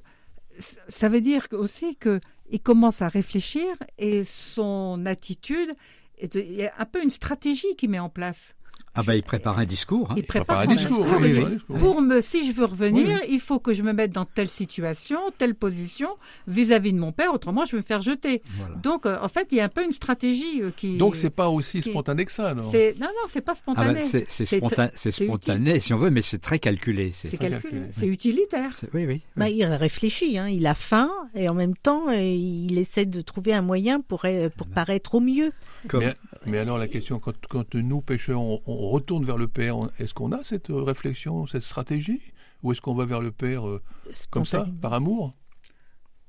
ça 0.88 1.08
veut 1.08 1.20
dire 1.20 1.48
que- 1.48 1.56
aussi 1.56 1.96
qu'il 1.96 2.60
commence 2.62 3.02
à 3.02 3.08
réfléchir 3.08 3.66
et 3.98 4.24
son 4.24 5.04
attitude, 5.06 5.74
est 6.18 6.32
de- 6.34 6.40
il 6.40 6.52
y 6.54 6.66
a 6.66 6.72
un 6.78 6.84
peu 6.84 7.02
une 7.02 7.10
stratégie 7.10 7.74
qu'il 7.76 7.90
met 7.90 7.98
en 7.98 8.08
place. 8.08 8.54
Ah 8.94 9.02
ben, 9.02 9.14
il 9.14 9.22
prépare 9.22 9.58
un 9.58 9.64
discours. 9.64 10.10
hein. 10.10 10.14
Il 10.16 10.24
prépare 10.24 10.60
un 10.60 10.64
son 10.64 10.74
discours, 10.74 11.04
discours. 11.04 11.20
oui, 11.20 11.28
il 11.30 11.34
oui, 11.38 11.44
un 11.44 11.50
discours. 11.50 11.76
Pour 11.78 12.00
me, 12.02 12.20
si 12.20 12.46
je 12.48 12.52
veux 12.54 12.64
revenir, 12.64 13.06
Oui, 13.08 13.28
il 13.30 13.40
faut 13.40 13.58
que 13.58 13.72
je 13.74 13.82
me 13.82 13.92
mette 13.92 14.12
dans 14.12 14.24
telle 14.24 14.48
situation, 14.48 15.18
telle 15.38 15.54
position 15.54 16.10
vis-à-vis 16.46 16.92
de 16.92 16.98
mon 16.98 17.12
père, 17.12 17.32
autrement 17.34 17.64
je 17.66 17.72
vais 17.72 17.78
me 17.78 17.82
faire 17.82 18.02
jeter. 18.02 18.42
Voilà. 18.58 18.76
Donc 18.76 19.06
euh, 19.06 19.18
en 19.20 19.28
fait, 19.28 19.48
il 19.50 19.58
y 19.58 19.60
a 19.60 19.64
un 19.64 19.68
peu 19.68 19.84
une 19.84 19.92
stratégie 19.92 20.62
euh, 20.62 20.70
qui. 20.76 20.96
Donc 20.96 21.16
c'est 21.16 21.30
pas 21.30 21.48
aussi 21.48 21.80
qui- 21.80 21.90
spontané 21.90 22.24
que 22.24 22.32
ça, 22.32 22.54
c'est- 22.70 22.94
non 23.00 23.06
non, 23.06 23.28
c'est 23.28 23.40
pas 23.40 23.52
Ah 23.52 23.56
spontané. 23.56 23.94
ben, 23.94 24.02
c'est, 24.02 24.24
c'est 24.28 24.44
C'est- 24.46 24.56
spontané, 24.58 24.90
c'est 24.94 25.10
spontané, 25.10 25.80
si 25.80 25.92
on 25.94 25.98
veut, 25.98 26.10
mais 26.10 26.22
c'est 26.22 26.38
très 26.38 26.58
calculé. 26.58 27.10
C'est, 27.12 27.36
calculé, 27.36 27.82
c'est 27.98 28.06
utilitaire. 28.06 28.70
oui, 28.92 29.06
oui. 29.06 29.22
Bah, 29.36 29.48
il 29.48 29.64
réfléchit, 29.64 30.38
hein. 30.38 30.48
il 30.48 30.66
a 30.66 30.74
faim 30.74 31.10
et 31.34 31.48
en 31.48 31.54
même 31.54 31.76
temps 31.76 32.08
euh, 32.08 32.20
il 32.22 32.78
essaie 32.78 33.06
de 33.06 33.20
trouver 33.20 33.52
un 33.54 33.62
moyen 33.62 34.00
pour, 34.00 34.22
euh, 34.24 34.48
pour 34.56 34.66
paraître 34.68 35.14
au 35.16 35.20
mieux. 35.20 35.52
Comme- 35.88 36.00
mais, 36.00 36.14
mais 36.46 36.58
alors 36.58 36.78
la 36.78 36.88
question, 36.88 37.18
quand, 37.18 37.34
quand 37.48 37.74
nous, 37.74 38.00
pécheurs, 38.00 38.40
on, 38.40 38.60
on 38.66 38.83
retourne 38.90 39.24
vers 39.24 39.36
le 39.38 39.48
Père, 39.48 39.76
on- 39.78 39.90
est-ce 39.98 40.14
qu'on 40.14 40.32
a 40.32 40.42
cette 40.44 40.70
euh, 40.70 40.82
réflexion, 40.82 41.46
cette 41.46 41.62
stratégie? 41.62 42.20
Ou 42.62 42.72
est-ce 42.72 42.80
qu'on 42.80 42.94
va 42.94 43.04
vers 43.04 43.20
le 43.20 43.30
Père 43.30 43.66
euh, 43.68 43.82
comme 44.30 44.44
ça, 44.46 44.66
par 44.80 44.92
amour? 44.94 45.34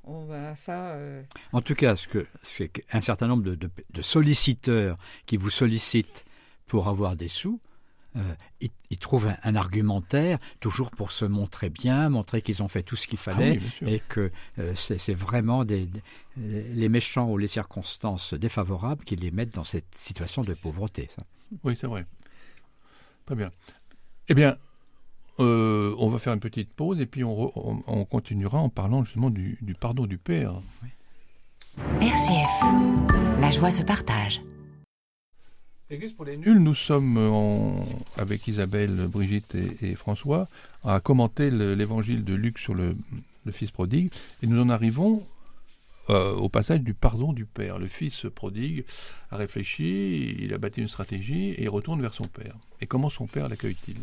On 0.03 0.25
va 0.25 0.55
ça. 0.55 0.89
euh, 0.91 1.23
En 1.51 1.61
tout 1.61 1.73
cas, 1.75 1.95
ce 1.95 2.07
que, 2.07 2.27
c'est 2.43 2.69
qu'un 2.69 3.01
certain 3.01 3.27
nombre 3.27 3.43
de, 3.43 3.55
de- 3.55 3.69
de 3.91 4.01
solliciteurs 4.01 4.97
qui 5.25 5.37
vous 5.37 5.49
sollicitent 5.49 6.25
pour 6.67 6.87
avoir 6.87 7.15
des 7.15 7.27
sous, 7.27 7.59
euh, 8.15 8.21
ils, 8.61 8.69
ils 8.91 8.97
trouvent 8.99 9.27
un, 9.27 9.35
un 9.43 9.55
argumentaire 9.55 10.37
toujours 10.59 10.91
pour 10.91 11.11
se 11.11 11.25
montrer 11.25 11.69
bien, 11.69 12.09
montrer 12.09 12.41
qu'ils 12.41 12.61
ont 12.63 12.67
fait 12.67 12.83
tout 12.83 12.95
ce 12.95 13.07
qu'il 13.07 13.17
Ah 13.25 13.31
fallait 13.33 13.57
oui, 13.59 13.69
sûr. 13.79 13.87
et 13.89 13.99
que 14.07 14.31
euh, 14.59 14.73
c'est, 14.75 14.97
c'est 14.99 15.13
vraiment 15.13 15.65
des, 15.65 15.87
des- 16.37 16.63
les 16.73 16.89
méchants 16.89 17.29
ou 17.31 17.37
les 17.37 17.47
circonstances 17.47 18.33
défavorables 18.35 19.03
qui 19.05 19.15
les 19.15 19.31
mettent 19.31 19.55
dans 19.55 19.63
cette 19.63 19.95
situation 19.95 20.43
de 20.43 20.53
pauvreté. 20.53 21.09
ça. 21.15 21.23
Oui, 21.63 21.75
c'est 21.79 21.87
vrai. 21.87 22.05
Très 23.25 23.35
bien. 23.35 23.51
Eh 24.29 24.33
bien, 24.33 24.57
euh, 25.39 25.95
on 25.97 26.09
va 26.09 26.19
faire 26.19 26.33
une 26.33 26.39
petite 26.39 26.71
pause 26.73 27.01
et 27.01 27.05
puis 27.05 27.23
on, 27.23 27.33
re- 27.47 27.51
on- 27.55 27.83
on 27.87 28.05
continuera 28.05 28.59
en 28.59 28.69
parlant 28.69 29.03
justement 29.03 29.29
du, 29.29 29.57
du 29.61 29.73
pardon 29.73 30.05
du 30.05 30.17
Père. 30.17 30.53
RCF. 31.99 33.39
La 33.39 33.51
joie 33.51 33.71
se 33.71 33.83
partage. 33.83 34.41
Église 35.89 36.13
pour 36.13 36.25
les 36.25 36.37
nuls, 36.37 36.57
nous 36.59 36.73
sommes 36.73 37.17
en- 37.17 37.85
avec 38.17 38.47
Isabelle, 38.47 39.07
Brigitte 39.07 39.53
et, 39.55 39.77
et 39.91 39.95
François 39.95 40.47
à 40.83 40.99
commenter 40.99 41.51
le- 41.51 41.75
l'évangile 41.75 42.23
de 42.23 42.33
Luc 42.33 42.57
sur 42.57 42.73
le, 42.73 42.95
le 43.45 43.51
fils 43.51 43.71
prodigue 43.71 44.11
et 44.41 44.47
nous 44.47 44.59
en 44.61 44.69
arrivons 44.69 45.25
euh, 46.09 46.33
au 46.33 46.49
passage 46.49 46.81
du 46.81 46.93
pardon 46.93 47.33
du 47.33 47.45
père. 47.45 47.79
Le 47.79 47.87
fils 47.87 48.25
prodigue 48.33 48.85
a 49.31 49.37
réfléchi, 49.37 50.35
il 50.39 50.53
a 50.53 50.57
bâti 50.57 50.81
une 50.81 50.87
stratégie 50.87 51.49
et 51.49 51.63
il 51.63 51.69
retourne 51.69 52.01
vers 52.01 52.13
son 52.13 52.27
père. 52.27 52.55
Et 52.81 52.87
comment 52.87 53.09
son 53.09 53.27
père 53.27 53.49
l'accueille-t-il? 53.49 53.97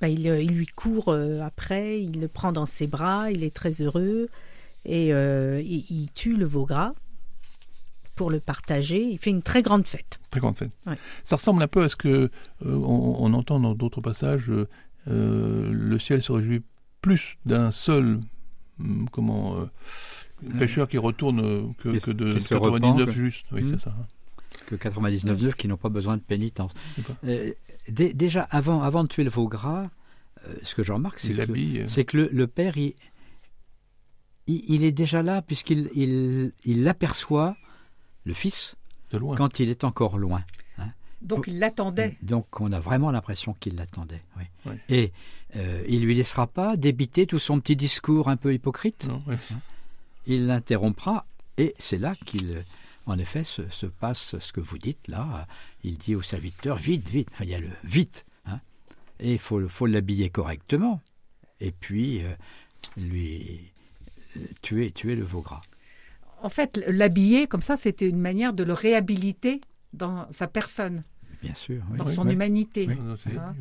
Bah, 0.00 0.08
il, 0.08 0.26
euh, 0.28 0.40
il 0.42 0.52
lui 0.54 0.66
court 0.66 1.08
euh, 1.08 1.40
après, 1.40 2.02
il 2.02 2.20
le 2.20 2.28
prend 2.28 2.52
dans 2.52 2.66
ses 2.66 2.86
bras, 2.86 3.30
il 3.30 3.44
est 3.44 3.54
très 3.54 3.82
heureux 3.82 4.28
et 4.86 5.12
euh, 5.12 5.60
il, 5.62 5.84
il 5.90 6.08
tue 6.14 6.36
le 6.36 6.46
veau 6.46 6.64
gras 6.64 6.94
pour 8.16 8.30
le 8.30 8.40
partager. 8.40 9.02
Il 9.02 9.18
fait 9.18 9.30
une 9.30 9.42
très 9.42 9.62
grande 9.62 9.86
fête. 9.86 10.18
Très 10.30 10.40
grande 10.40 10.56
fête. 10.56 10.70
Ouais. 10.86 10.96
Ça 11.24 11.36
ressemble 11.36 11.62
un 11.62 11.68
peu 11.68 11.82
à 11.82 11.88
ce 11.88 11.96
que 11.96 12.08
euh, 12.08 12.30
on, 12.62 13.16
on 13.18 13.32
entend 13.34 13.60
dans 13.60 13.74
d'autres 13.74 14.00
passages. 14.00 14.50
euh, 14.50 15.70
le 15.70 15.98
ciel 15.98 16.22
se 16.22 16.32
réjouit 16.32 16.62
plus 17.02 17.36
d'un 17.44 17.70
seul 17.70 18.20
comment 19.12 19.56
euh, 19.60 19.66
pécheur 20.58 20.88
qui 20.88 20.98
retourne 20.98 21.40
euh, 21.40 21.62
que, 21.78 22.10
de 22.12 22.34
qui 22.34 22.40
se 22.40 22.48
99 22.48 23.00
repent. 23.00 23.10
justes. 23.14 23.46
Oui, 23.52 23.62
Hmm. 23.62 23.70
c'est 23.78 23.84
ça. 23.84 23.94
Que 24.66 24.74
99 24.76 25.54
qui 25.56 25.68
n'ont 25.68 25.76
pas 25.76 25.88
besoin 25.88 26.16
de 26.16 26.22
pénitence. 26.22 26.72
Euh, 27.24 27.52
dé- 27.88 28.12
déjà, 28.14 28.42
avant, 28.50 28.82
avant 28.82 29.02
de 29.04 29.08
tuer 29.08 29.24
le 29.24 29.30
veau 29.30 29.48
gras, 29.48 29.90
euh, 30.46 30.54
ce 30.62 30.74
que 30.74 30.82
je 30.82 30.92
remarque, 30.92 31.18
c'est 31.18 31.34
que, 31.34 32.02
que 32.02 32.16
le, 32.16 32.28
le 32.32 32.46
père, 32.46 32.76
il, 32.76 32.94
il, 34.46 34.62
il 34.68 34.84
est 34.84 34.92
déjà 34.92 35.22
là 35.22 35.42
puisqu'il 35.42 35.90
il, 35.94 36.52
il 36.64 36.86
aperçoit 36.88 37.56
le 38.24 38.34
fils 38.34 38.76
de 39.12 39.18
loin. 39.18 39.36
quand 39.36 39.60
il 39.60 39.70
est 39.70 39.84
encore 39.84 40.18
loin. 40.18 40.42
Donc 41.22 41.44
il 41.46 41.58
l'attendait. 41.58 42.16
Donc 42.22 42.60
on 42.60 42.72
a 42.72 42.80
vraiment 42.80 43.10
l'impression 43.10 43.54
qu'il 43.54 43.76
l'attendait. 43.76 44.22
oui. 44.38 44.44
Oui. 44.66 44.74
Et 44.88 45.12
euh, 45.56 45.82
il 45.88 46.04
lui 46.04 46.14
laissera 46.14 46.46
pas 46.46 46.76
débiter 46.76 47.26
tout 47.26 47.38
son 47.38 47.60
petit 47.60 47.76
discours 47.76 48.28
un 48.28 48.36
peu 48.36 48.54
hypocrite. 48.54 49.06
Non, 49.06 49.22
ouais. 49.26 49.38
Il 50.26 50.46
l'interrompra 50.46 51.26
et 51.58 51.74
c'est 51.78 51.98
là 51.98 52.12
qu'il, 52.26 52.64
en 53.06 53.18
effet, 53.18 53.42
se, 53.44 53.68
se 53.70 53.86
passe 53.86 54.38
ce 54.38 54.52
que 54.52 54.60
vous 54.60 54.78
dites 54.78 55.08
là. 55.08 55.46
Il 55.82 55.96
dit 55.98 56.14
au 56.14 56.22
serviteur 56.22 56.76
vite, 56.76 57.08
vite. 57.08 57.28
Enfin, 57.32 57.44
il 57.44 57.50
y 57.50 57.54
a 57.54 57.60
le 57.60 57.70
vite. 57.84 58.24
hein. 58.46 58.60
et 59.18 59.32
il 59.32 59.38
faut, 59.38 59.66
faut 59.68 59.86
l'habiller 59.86 60.30
correctement. 60.30 61.00
Et 61.60 61.72
puis 61.72 62.22
euh, 62.24 62.32
lui 62.96 63.60
euh, 64.36 64.40
tuer, 64.62 64.90
tuer 64.92 65.16
le 65.16 65.24
veau 65.24 65.42
gras. 65.42 65.60
En 66.42 66.48
fait, 66.48 66.82
l'habiller 66.86 67.46
comme 67.46 67.60
ça, 67.60 67.76
c'était 67.76 68.08
une 68.08 68.18
manière 68.20 68.52
de 68.54 68.64
le 68.64 68.72
réhabiliter 68.72 69.60
dans 69.92 70.26
sa 70.32 70.46
personne, 70.46 71.02
Bien 71.42 71.54
sûr. 71.54 71.82
oui. 71.90 71.98
dans 71.98 72.06
oui, 72.06 72.14
son 72.14 72.26
oui. 72.26 72.32
humanité. 72.34 72.88
Hein. 72.90 73.54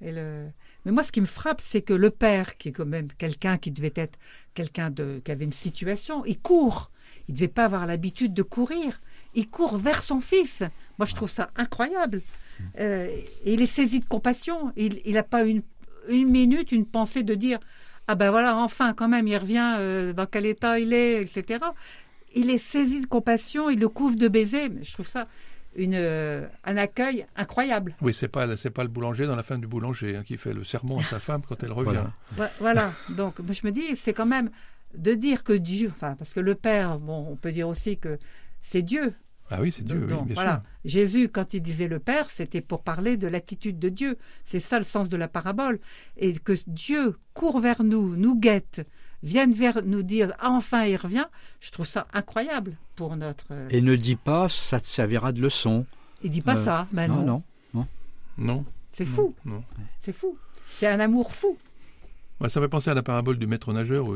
Et 0.00 0.12
le- 0.12 0.46
Mais 0.84 0.92
moi, 0.92 1.04
ce 1.04 1.12
qui 1.12 1.20
me 1.20 1.26
frappe, 1.26 1.60
c'est 1.60 1.82
que 1.82 1.92
le 1.94 2.10
père, 2.10 2.56
qui 2.58 2.68
est 2.68 2.72
quand 2.72 2.86
même 2.86 3.08
quelqu'un 3.18 3.58
qui 3.58 3.70
devait 3.70 3.92
être 3.96 4.18
quelqu'un 4.54 4.90
de... 4.90 5.20
qui 5.24 5.30
avait 5.30 5.44
une 5.44 5.52
situation, 5.52 6.24
il 6.24 6.38
court. 6.38 6.90
Il 7.28 7.32
ne 7.32 7.36
devait 7.36 7.48
pas 7.48 7.64
avoir 7.64 7.86
l'habitude 7.86 8.34
de 8.34 8.42
courir. 8.42 9.00
Il 9.34 9.48
court 9.48 9.76
vers 9.78 10.02
son 10.02 10.20
fils. 10.20 10.62
Moi, 10.98 11.06
je 11.06 11.14
trouve 11.14 11.30
ça 11.30 11.50
incroyable. 11.56 12.22
Euh, 12.78 13.06
et 13.44 13.54
il 13.54 13.62
est 13.62 13.66
saisi 13.66 14.00
de 14.00 14.04
compassion. 14.04 14.72
Il 14.76 15.12
n'a 15.14 15.22
pas 15.22 15.44
une, 15.44 15.62
une 16.08 16.28
minute, 16.28 16.72
une 16.72 16.84
pensée 16.86 17.22
de 17.22 17.34
dire 17.34 17.58
Ah 18.08 18.14
ben 18.16 18.30
voilà, 18.30 18.56
enfin, 18.56 18.92
quand 18.92 19.08
même, 19.08 19.26
il 19.28 19.36
revient, 19.36 19.76
euh, 19.78 20.12
dans 20.12 20.26
quel 20.26 20.44
état 20.46 20.78
il 20.78 20.92
est, 20.92 21.22
etc. 21.22 21.60
Il 22.34 22.50
est 22.50 22.58
saisi 22.58 23.00
de 23.00 23.06
compassion, 23.06 23.70
il 23.70 23.78
le 23.78 23.88
couvre 23.88 24.16
de 24.16 24.28
baisers. 24.28 24.68
Mais 24.70 24.84
Je 24.84 24.92
trouve 24.92 25.08
ça 25.08 25.26
une, 25.76 25.94
euh, 25.94 26.46
un 26.64 26.76
accueil 26.76 27.26
incroyable. 27.36 27.94
Oui, 28.02 28.12
c'est 28.14 28.28
pas 28.28 28.56
c'est 28.56 28.70
pas 28.70 28.82
le 28.82 28.88
boulanger 28.88 29.26
dans 29.26 29.36
la 29.36 29.42
femme 29.42 29.60
du 29.60 29.66
boulanger 29.66 30.16
hein, 30.16 30.22
qui 30.24 30.36
fait 30.36 30.52
le 30.52 30.64
serment 30.64 30.98
à 30.98 31.02
sa 31.04 31.20
femme 31.20 31.42
quand 31.48 31.62
elle 31.62 31.72
revient. 31.72 32.02
Voilà. 32.36 32.48
Vo- 32.50 32.54
Voilà. 32.60 32.92
Donc, 33.16 33.38
moi, 33.38 33.52
je 33.52 33.66
me 33.66 33.72
dis, 33.72 33.96
c'est 33.96 34.12
quand 34.12 34.26
même 34.26 34.50
de 34.96 35.14
dire 35.14 35.44
que 35.44 35.52
Dieu, 35.52 35.92
enfin, 35.94 36.16
parce 36.18 36.30
que 36.30 36.40
le 36.40 36.54
Père, 36.56 36.98
bon, 36.98 37.26
on 37.30 37.36
peut 37.36 37.52
dire 37.52 37.68
aussi 37.68 37.96
que 37.98 38.18
c'est 38.60 38.82
Dieu. 38.82 39.14
Ah 39.52 39.60
oui, 39.60 39.72
c'est 39.72 39.84
Dieu, 39.84 40.00
oui, 40.02 40.06
Donc, 40.06 40.26
bien 40.26 40.34
voilà. 40.34 40.62
sûr. 40.84 40.90
Jésus, 40.90 41.28
quand 41.28 41.54
il 41.54 41.60
disait 41.60 41.88
le 41.88 41.98
Père, 41.98 42.30
c'était 42.30 42.60
pour 42.60 42.82
parler 42.82 43.16
de 43.16 43.26
l'attitude 43.26 43.78
de 43.78 43.88
Dieu. 43.88 44.16
C'est 44.46 44.60
ça 44.60 44.78
le 44.78 44.84
sens 44.84 45.08
de 45.08 45.16
la 45.16 45.26
parabole. 45.28 45.80
Et 46.16 46.34
que 46.34 46.52
Dieu 46.68 47.16
court 47.34 47.58
vers 47.60 47.82
nous, 47.82 48.14
nous 48.16 48.38
guette, 48.38 48.86
vienne 49.22 49.52
vers 49.52 49.82
nous 49.84 50.02
dire 50.02 50.32
ah, 50.38 50.50
enfin 50.50 50.84
il 50.84 50.96
revient. 50.96 51.26
Je 51.60 51.70
trouve 51.70 51.86
ça 51.86 52.06
incroyable 52.12 52.76
pour 52.96 53.16
notre. 53.16 53.46
euh, 53.50 53.68
Et 53.70 53.80
ne 53.80 53.96
dis 53.96 54.16
pas, 54.16 54.48
ça 54.48 54.80
te 54.80 54.86
servira 54.86 55.32
de 55.32 55.40
leçon. 55.40 55.84
Il 56.22 56.30
dit 56.30 56.40
pas 56.42 56.56
euh, 56.56 56.64
ça. 56.64 56.86
Mais 56.92 57.08
non, 57.08 57.22
non, 57.22 57.42
non. 57.74 57.86
Non, 58.38 58.64
c'est 58.92 59.04
fou. 59.04 59.34
non. 59.44 59.62
C'est 60.00 60.12
fou. 60.12 60.36
C'est 60.78 60.86
un 60.86 61.00
amour 61.00 61.32
fou. 61.32 61.58
Ça 62.48 62.58
me 62.60 62.64
fait 62.64 62.70
penser 62.70 62.88
à 62.90 62.94
la 62.94 63.02
parabole 63.02 63.38
du 63.38 63.46
maître 63.46 63.70
nageur. 63.74 64.06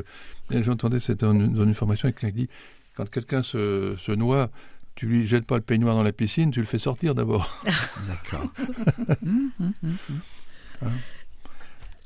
et 0.50 0.62
J'entendais, 0.62 0.98
c'était 1.00 1.26
dans 1.26 1.34
une, 1.34 1.74
formation, 1.74 2.08
quelqu'un 2.10 2.28
qui 2.28 2.34
dit 2.46 2.48
quand 2.94 3.10
quelqu'un 3.10 3.42
se, 3.42 3.96
se 3.98 4.12
noie, 4.12 4.48
tu 4.94 5.04
lui 5.06 5.26
jettes 5.26 5.44
pas 5.44 5.56
le 5.56 5.62
peignoir 5.62 5.94
dans 5.94 6.02
la 6.02 6.12
piscine, 6.12 6.50
tu 6.50 6.60
le 6.60 6.64
fais 6.66 6.78
sortir 6.78 7.14
d'abord. 7.14 7.62
D'accord. 8.08 8.46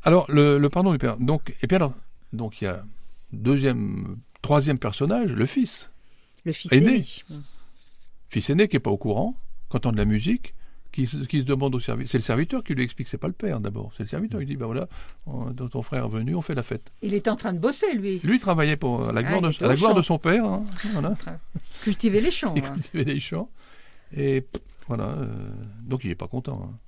Alors, 0.05 0.27
le, 0.31 0.59
le 0.59 0.69
pardon 0.71 0.93
du 0.93 0.99
père. 0.99 1.17
Donc, 1.19 1.55
et 1.63 1.67
puis 1.67 1.77
alors, 1.77 1.95
donc 2.33 2.61
il 2.61 2.65
y 2.65 2.69
a 2.69 2.85
deuxième, 3.33 4.19
troisième 4.43 4.79
personnage, 4.79 5.31
le 5.33 5.47
fils. 5.47 5.91
Le 6.45 6.53
fils 6.53 6.73
Aîné. 6.73 6.95
aîné. 6.97 7.07
Fils 8.31 8.51
aîné 8.51 8.69
qui 8.69 8.77
est 8.77 8.81
pas 8.81 8.91
au 8.91 8.97
courant, 8.99 9.37
qui 9.71 9.77
entend 9.77 9.93
de 9.93 9.97
la 9.97 10.05
musique, 10.05 10.55
qui, 10.93 11.07
se- 11.07 11.19
qui 11.19 11.41
se 11.41 11.45
demande 11.45 11.75
au 11.75 11.81
service. 11.81 12.11
C'est 12.11 12.19
le 12.19 12.23
serviteur 12.23 12.63
qui 12.65 12.75
lui 12.75 12.83
explique, 12.83 13.09
c'est 13.09 13.19
pas 13.19 13.27
le 13.29 13.33
père 13.35 13.61
d'abord. 13.61 13.93
C'est 13.97 14.03
le 14.05 14.09
serviteur 14.09 14.41
qui 14.41 14.47
dit, 14.47 14.57
ben 14.57 14.67
voilà, 14.67 14.89
on- 15.27 15.53
ton 15.53 15.83
frère 15.83 16.05
est 16.07 16.09
venu, 16.09 16.35
on 16.35 16.43
fait 16.43 16.55
la 16.55 16.63
fête. 16.63 16.91
Il 17.03 17.15
était 17.15 17.31
en 17.31 17.37
train 17.37 17.53
de 17.53 17.59
bosser, 17.59 17.95
lui. 17.95 18.19
Lui 18.21 18.37
il 18.37 18.41
travaillait 18.41 18.77
pour 18.77 19.09
à 19.09 19.13
la 19.13 19.21
Ah, 19.21 19.23
gloire, 19.25 19.43
de, 19.43 19.51
était 19.51 19.65
à 19.65 19.69
la 19.69 19.75
au 19.75 19.77
gloire 19.77 19.93
champ. 19.93 19.99
de 19.99 20.03
son 20.03 20.19
père. 20.19 20.45
hein, 20.45 20.65
voilà. 20.93 21.17
Cultiver 21.83 22.21
les 22.21 22.31
champs. 22.31 22.55
Il 22.57 22.65
hein. 22.65 22.73
cultivait 22.75 23.05
les 23.05 23.21
champs. 23.21 23.51
Et 24.17 24.47
voilà. 24.87 25.09
euh, 25.11 25.51
donc 25.83 26.05
il 26.05 26.11
est 26.11 26.15
pas 26.15 26.29
content. 26.29 26.71
hein. 26.73 26.79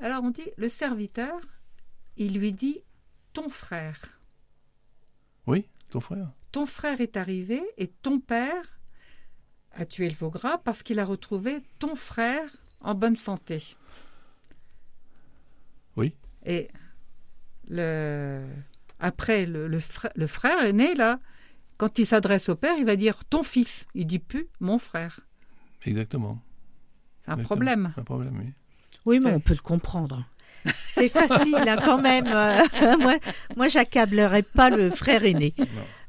Alors 0.00 0.22
on 0.22 0.30
dit, 0.30 0.48
le 0.56 0.68
serviteur, 0.68 1.40
il 2.16 2.38
lui 2.38 2.52
dit, 2.52 2.82
ton 3.40 3.48
frère. 3.48 4.00
Oui, 5.46 5.68
ton 5.90 6.00
frère. 6.00 6.30
Ton 6.50 6.66
frère 6.66 7.00
est 7.00 7.16
arrivé 7.16 7.62
et 7.76 7.86
ton 7.88 8.18
père 8.20 8.80
a 9.72 9.84
tué 9.86 10.08
le 10.08 10.16
veau 10.16 10.30
gras 10.30 10.58
parce 10.58 10.82
qu'il 10.82 10.98
a 10.98 11.04
retrouvé 11.04 11.62
ton 11.78 11.94
frère 11.94 12.50
en 12.80 12.94
bonne 12.94 13.16
santé. 13.16 13.62
Oui. 15.96 16.14
Et 16.44 16.68
le... 17.68 18.44
après, 18.98 19.46
le, 19.46 19.68
le 19.68 19.78
fra- 19.78 20.10
le 20.16 20.26
frère 20.26 20.64
aîné, 20.64 20.94
là, 20.94 21.20
quand 21.76 21.98
il 22.00 22.06
s'adresse 22.06 22.48
au 22.48 22.56
père, 22.56 22.76
il 22.76 22.86
va 22.86 22.96
dire 22.96 23.24
ton 23.24 23.42
fils. 23.44 23.86
Il 23.94 24.06
dit 24.06 24.18
plus 24.18 24.48
mon 24.58 24.78
frère. 24.78 25.20
Exactement. 25.84 26.42
C'est 27.22 27.30
un 27.30 27.34
Exactement. 27.34 27.44
problème. 27.44 27.94
Un 27.96 28.02
problème, 28.02 28.38
oui. 28.38 28.52
Oui, 29.06 29.20
mais 29.20 29.32
on 29.32 29.40
peut 29.40 29.54
le 29.54 29.60
comprendre. 29.62 30.26
C'est 30.92 31.08
facile 31.08 31.56
hein, 31.56 31.76
quand 31.84 31.98
même. 31.98 32.26
Euh, 32.28 32.96
moi, 33.00 33.16
moi 33.56 33.68
j'accablerais 33.68 34.42
pas 34.42 34.70
le 34.70 34.90
frère 34.90 35.24
aîné. 35.24 35.54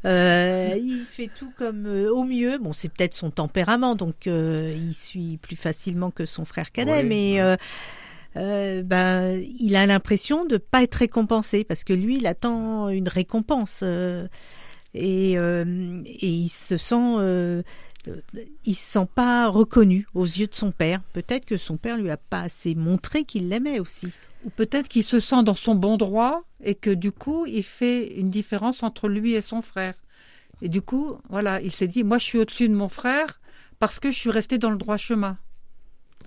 Euh, 0.06 0.76
il 0.82 1.04
fait 1.06 1.30
tout 1.34 1.52
comme 1.58 1.86
euh, 1.86 2.10
au 2.10 2.24
mieux. 2.24 2.58
Bon, 2.58 2.74
c'est 2.74 2.90
peut-être 2.90 3.14
son 3.14 3.32
tempérament, 3.32 3.96
donc 3.96 4.28
euh, 4.28 4.74
il 4.78 4.94
suit 4.94 5.38
plus 5.42 5.58
facilement 5.58 6.10
que 6.10 6.26
son 6.26 6.46
frère 6.46 6.72
cadet, 6.72 7.02
Oui, 7.02 7.08
mais 7.08 7.58
ouais. 8.36 8.84
ben, 8.84 9.42
il 9.60 9.76
a 9.76 9.86
l'impression 9.86 10.46
de 10.46 10.58
pas 10.58 10.84
être 10.84 10.96
récompensé 10.96 11.64
parce 11.64 11.84
que 11.84 11.94
lui, 11.94 12.18
il 12.18 12.28
attend 12.28 12.90
une 12.90 13.10
récompense 13.10 13.84
et, 14.94 15.34
et 15.34 16.28
il 16.28 16.50
se 16.50 16.78
sent. 16.78 17.64
il 18.66 18.76
se 18.76 18.92
sent 18.92 19.08
pas 19.14 19.50
reconnu 19.50 20.08
aux 20.14 20.26
yeux 20.26 20.48
de 20.48 20.56
son 20.56 20.72
père. 20.72 21.02
Peut-être 21.12 21.46
que 21.46 21.58
son 21.58 21.76
père 21.76 21.98
lui 21.98 22.10
a 22.10 22.18
pas 22.18 22.42
assez 22.42 22.74
montré 22.74 23.26
qu'il 23.26 23.50
l'aimait 23.50 23.80
aussi. 23.80 24.08
Ou 24.46 24.50
peut-être 24.50 24.88
qu'il 24.88 25.04
se 25.04 25.20
sent 25.20 25.44
dans 25.44 25.56
son 25.56 25.76
bon 25.76 25.98
droit 25.98 26.44
et 26.64 26.76
que 26.76 26.90
du 26.92 27.12
coup, 27.12 27.46
il 27.46 27.64
fait 27.64 28.08
une 28.20 28.30
différence 28.30 28.84
entre 28.84 29.10
lui 29.10 29.34
et 29.34 29.42
son 29.42 29.62
frère. 29.62 29.96
Et 30.62 30.70
du 30.70 30.82
coup, 30.82 31.18
voilà, 31.30 31.62
il 31.62 31.72
s'est 31.72 31.88
dit, 31.88 32.04
moi 32.04 32.18
je 32.18 32.24
suis 32.26 32.38
au-dessus 32.38 32.68
de 32.70 32.74
mon 32.76 32.90
frère 32.90 33.40
parce 33.80 34.00
que 34.00 34.12
je 34.12 34.18
suis 34.18 34.30
resté 34.32 34.58
dans 34.58 34.70
le 34.70 34.78
droit 34.78 34.98
chemin. 34.98 35.38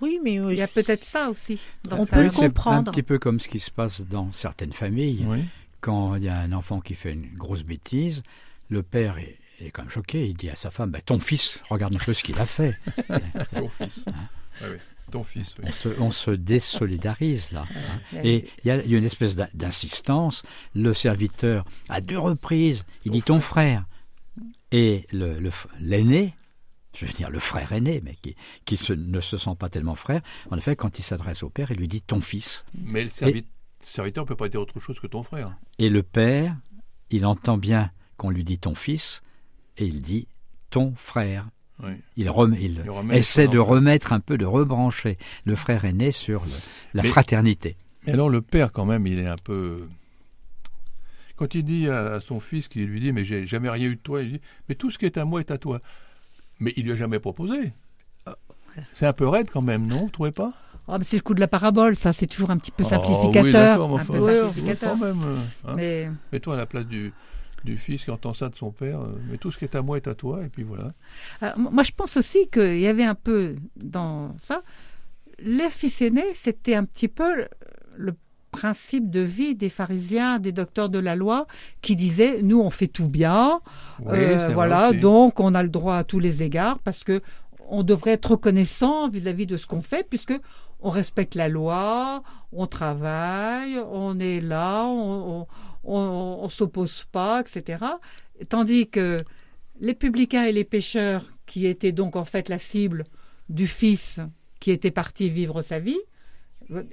Oui, 0.01 0.19
mais 0.23 0.39
euh, 0.39 0.51
Il 0.51 0.57
y 0.57 0.61
a 0.63 0.67
peut-être 0.67 1.03
ça 1.05 1.29
aussi. 1.29 1.59
dans 1.83 1.99
On 1.99 2.05
peut 2.05 2.23
le 2.23 2.29
c'est 2.29 2.37
un 2.43 2.47
comprendre. 2.47 2.91
petit 2.91 3.03
peu 3.03 3.19
comme 3.19 3.39
ce 3.39 3.47
qui 3.47 3.59
se 3.59 3.69
passe 3.71 4.01
dans 4.01 4.31
certaines 4.31 4.73
familles. 4.73 5.23
Oui. 5.27 5.43
Quand 5.81 6.15
il 6.15 6.23
y 6.23 6.29
a 6.29 6.37
un 6.37 6.51
enfant 6.51 6.81
qui 6.81 6.95
fait 6.95 7.13
une 7.13 7.27
grosse 7.35 7.63
bêtise, 7.63 8.23
le 8.69 8.81
père 8.83 9.17
est, 9.17 9.37
est 9.59 9.69
quand 9.69 9.83
même 9.83 9.91
choqué. 9.91 10.27
Il 10.27 10.35
dit 10.35 10.49
à 10.49 10.55
sa 10.55 10.71
femme 10.71 10.89
bah, 10.91 11.01
Ton 11.01 11.19
fils, 11.19 11.59
regarde 11.69 11.95
un 11.95 11.99
peu 11.99 12.13
ce 12.13 12.23
qu'il 12.23 12.39
a 12.39 12.45
fait. 12.45 12.77
Ton 13.55 13.69
fils. 13.69 14.03
Ah 14.07 14.65
oui, 14.71 14.77
Ton 15.11 15.23
fils, 15.23 15.53
oui. 15.59 15.65
On 15.67 15.71
se, 15.71 15.89
on 15.99 16.11
se 16.11 16.31
désolidarise 16.31 17.51
là. 17.51 17.65
hein. 17.75 18.19
Et- 18.23 18.47
il 18.63 18.67
y, 18.67 18.71
a 18.71 18.83
il 18.83 18.91
y 18.91 18.95
a 18.95 18.97
une 18.97 19.03
espèce 19.05 19.35
d'in- 19.35 19.47
d'insistance. 19.53 20.43
Le 20.73 20.93
serviteur, 20.93 21.65
à 21.89 22.01
deux 22.01 22.17
reprises, 22.19 22.83
il 23.05 23.11
dit 23.11 23.21
ton 23.21 23.39
frère. 23.39 23.85
Et 24.71 25.05
le- 25.11 25.39
le 25.39 25.49
f- 25.51 25.67
l'aîné, 25.79 26.35
je 26.95 27.05
veux 27.05 27.13
dire 27.13 27.29
le 27.29 27.39
frère 27.39 27.71
aîné, 27.73 28.01
mais 28.03 28.15
qui, 28.15 28.35
qui 28.65 28.75
se- 28.77 28.93
ne 28.93 29.21
se 29.21 29.37
sent 29.37 29.55
pas 29.59 29.69
tellement 29.69 29.95
frère, 29.95 30.21
en 30.49 30.57
effet, 30.57 30.75
quand 30.75 30.97
il 30.97 31.03
s'adresse 31.03 31.43
au 31.43 31.49
père, 31.49 31.69
il 31.71 31.77
lui 31.77 31.87
dit 31.87 32.01
ton 32.01 32.21
fils. 32.21 32.65
Mais 32.73 33.03
le 33.03 33.09
servi- 33.09 33.45
serviteur 33.85 34.23
ne 34.23 34.27
peut 34.29 34.35
pas 34.35 34.49
dire 34.49 34.61
autre 34.61 34.79
chose 34.79 34.99
que 34.99 35.07
ton 35.07 35.21
frère. 35.21 35.55
Et 35.77 35.89
le 35.89 36.01
père, 36.01 36.55
il 37.11 37.25
entend 37.27 37.57
bien 37.57 37.91
qu'on 38.17 38.31
lui 38.31 38.43
dit 38.43 38.57
ton 38.57 38.73
fils, 38.73 39.21
et 39.77 39.85
il 39.85 40.01
dit 40.01 40.27
ton 40.71 40.93
frère. 40.95 41.47
Oui. 41.83 41.91
Il, 42.17 42.29
rem- 42.29 42.55
il 42.59 42.81
Il 42.83 42.89
remet 42.89 43.13
les 43.15 43.19
essaie 43.19 43.47
de 43.47 43.59
remettre 43.59 44.13
un 44.13 44.19
peu, 44.19 44.37
de 44.37 44.45
rebrancher 44.45 45.17
le 45.45 45.55
frère 45.55 45.85
aîné 45.85 46.11
sur 46.11 46.43
le- 46.45 46.51
la 46.93 47.03
Mais- 47.03 47.09
fraternité. 47.09 47.75
Et 48.07 48.11
alors 48.11 48.29
le 48.29 48.41
père, 48.41 48.71
quand 48.71 48.85
même, 48.85 49.05
il 49.07 49.19
est 49.19 49.27
un 49.27 49.35
peu. 49.43 49.87
Quand 51.35 51.55
il 51.55 51.63
dit 51.63 51.89
à, 51.89 52.13
à 52.13 52.19
son 52.19 52.39
fils, 52.39 52.67
qu'il 52.67 52.85
lui 52.85 52.99
dit 52.99 53.11
Mais 53.11 53.25
j'ai 53.25 53.45
jamais 53.47 53.69
rien 53.69 53.87
eu 53.87 53.95
de 53.95 54.01
toi, 54.01 54.21
il 54.21 54.33
dit 54.33 54.41
Mais 54.69 54.75
tout 54.75 54.91
ce 54.91 54.97
qui 54.97 55.05
est 55.05 55.17
à 55.17 55.25
moi 55.25 55.39
est 55.39 55.51
à 55.51 55.57
toi. 55.57 55.79
Mais 56.59 56.73
il 56.77 56.83
lui 56.85 56.91
a 56.91 56.95
jamais 56.95 57.19
proposé. 57.19 57.73
C'est 58.93 59.05
un 59.05 59.13
peu 59.13 59.27
raide 59.27 59.49
quand 59.51 59.61
même, 59.61 59.85
non 59.87 60.01
Vous 60.05 60.09
trouvez 60.09 60.31
pas? 60.31 60.49
Oh, 60.87 60.95
mais 60.97 61.05
c'est 61.05 61.15
le 61.17 61.21
coup 61.21 61.33
de 61.33 61.39
la 61.39 61.47
parabole, 61.47 61.95
ça, 61.95 62.11
c'est 62.11 62.27
toujours 62.27 62.49
un 62.51 62.57
petit 62.57 62.71
peu 62.71 62.83
Oh, 62.85 62.89
simplificateur. 62.89 63.43
oui, 63.43 63.51
d'accord, 63.51 63.89
mais 63.89 64.01
un 64.01 64.05
peu 64.05 64.19
ouais, 64.19 64.41
simplificateur. 64.41 64.91
quand 64.91 64.97
même. 65.05 65.21
hein. 65.67 65.73
Mais 65.77 66.09
Mets-toi 66.33 66.55
à 66.55 66.57
la 66.57 66.65
place 66.65 66.85
du, 66.85 67.13
du 67.63 67.77
fils 67.77 68.03
qui 68.03 68.11
entend 68.11 68.33
ça 68.33 68.49
de 68.49 68.55
son 68.55 68.71
père. 68.71 68.99
euh, 69.01 69.15
mais 69.29 69.37
tout 69.37 69.51
ce 69.51 69.57
qui 69.57 69.65
est 69.65 69.75
à 69.75 69.81
moi 69.81 69.97
est 69.97 70.07
à 70.07 70.15
toi, 70.15 70.43
et 70.43 70.49
puis 70.49 70.63
voilà. 70.63 70.93
euh, 71.43 71.51
moi, 71.57 71.83
je 71.83 71.91
pense 71.91 72.17
aussi 72.17 72.47
qu'il 72.51 72.79
y 72.79 72.87
avait 72.87 73.03
un 73.05 73.15
peu 73.15 73.55
dans 73.77 74.35
ça. 74.41 74.63
Le 75.39 75.69
fils 75.69 76.01
aîné, 76.01 76.23
c'était 76.35 76.75
un 76.75 76.83
petit 76.85 77.07
peu 77.07 77.45
le 77.95 78.15
principe 78.51 79.09
de 79.09 79.19
vie 79.19 79.55
des 79.55 79.69
pharisiens, 79.69 80.37
des 80.39 80.51
docteurs 80.51 80.89
de 80.89 80.99
la 80.99 81.15
loi, 81.15 81.47
qui 81.81 81.95
disaient 81.95 82.41
nous 82.43 82.59
on 82.61 82.69
fait 82.69 82.87
tout 82.87 83.09
bien, 83.09 83.61
Oui, 83.99 84.09
euh, 84.13 84.49
voilà, 84.53 84.91
donc 84.93 85.39
on 85.39 85.55
a 85.55 85.63
le 85.63 85.69
droit 85.69 85.95
à 85.95 86.03
tous 86.03 86.19
les 86.19 86.43
égards 86.43 86.77
parce 86.79 87.03
que 87.03 87.21
on 87.69 87.81
devrait 87.81 88.11
être 88.11 88.31
reconnaissant 88.31 89.09
vis-à-vis 89.09 89.47
de 89.47 89.57
ce 89.57 89.65
qu'on 89.65 89.81
fait 89.81 90.05
puisque 90.07 90.39
on 90.81 90.89
respecte 90.91 91.33
la 91.33 91.47
loi, 91.49 92.21
on 92.51 92.67
travaille, 92.67 93.79
on 93.91 94.19
est 94.19 94.41
là, 94.41 94.83
on, 94.85 95.41
on, 95.41 95.47
on- 95.83 96.39
on 96.41 96.49
s'oppose 96.49 97.05
pas, 97.11 97.41
etc. 97.41 97.83
Tandis 98.49 98.89
que 98.89 99.23
les 99.79 99.93
publicains 99.93 100.43
et 100.43 100.51
les 100.51 100.63
pécheurs, 100.63 101.25
qui 101.45 101.65
étaient 101.67 101.91
donc 101.91 102.15
en 102.15 102.25
fait 102.25 102.49
la 102.49 102.59
cible 102.59 103.03
du 103.49 103.67
Fils 103.67 104.19
qui 104.59 104.71
était 104.71 104.91
parti 104.91 105.29
vivre 105.29 105.61
sa 105.61 105.79
vie 105.79 105.99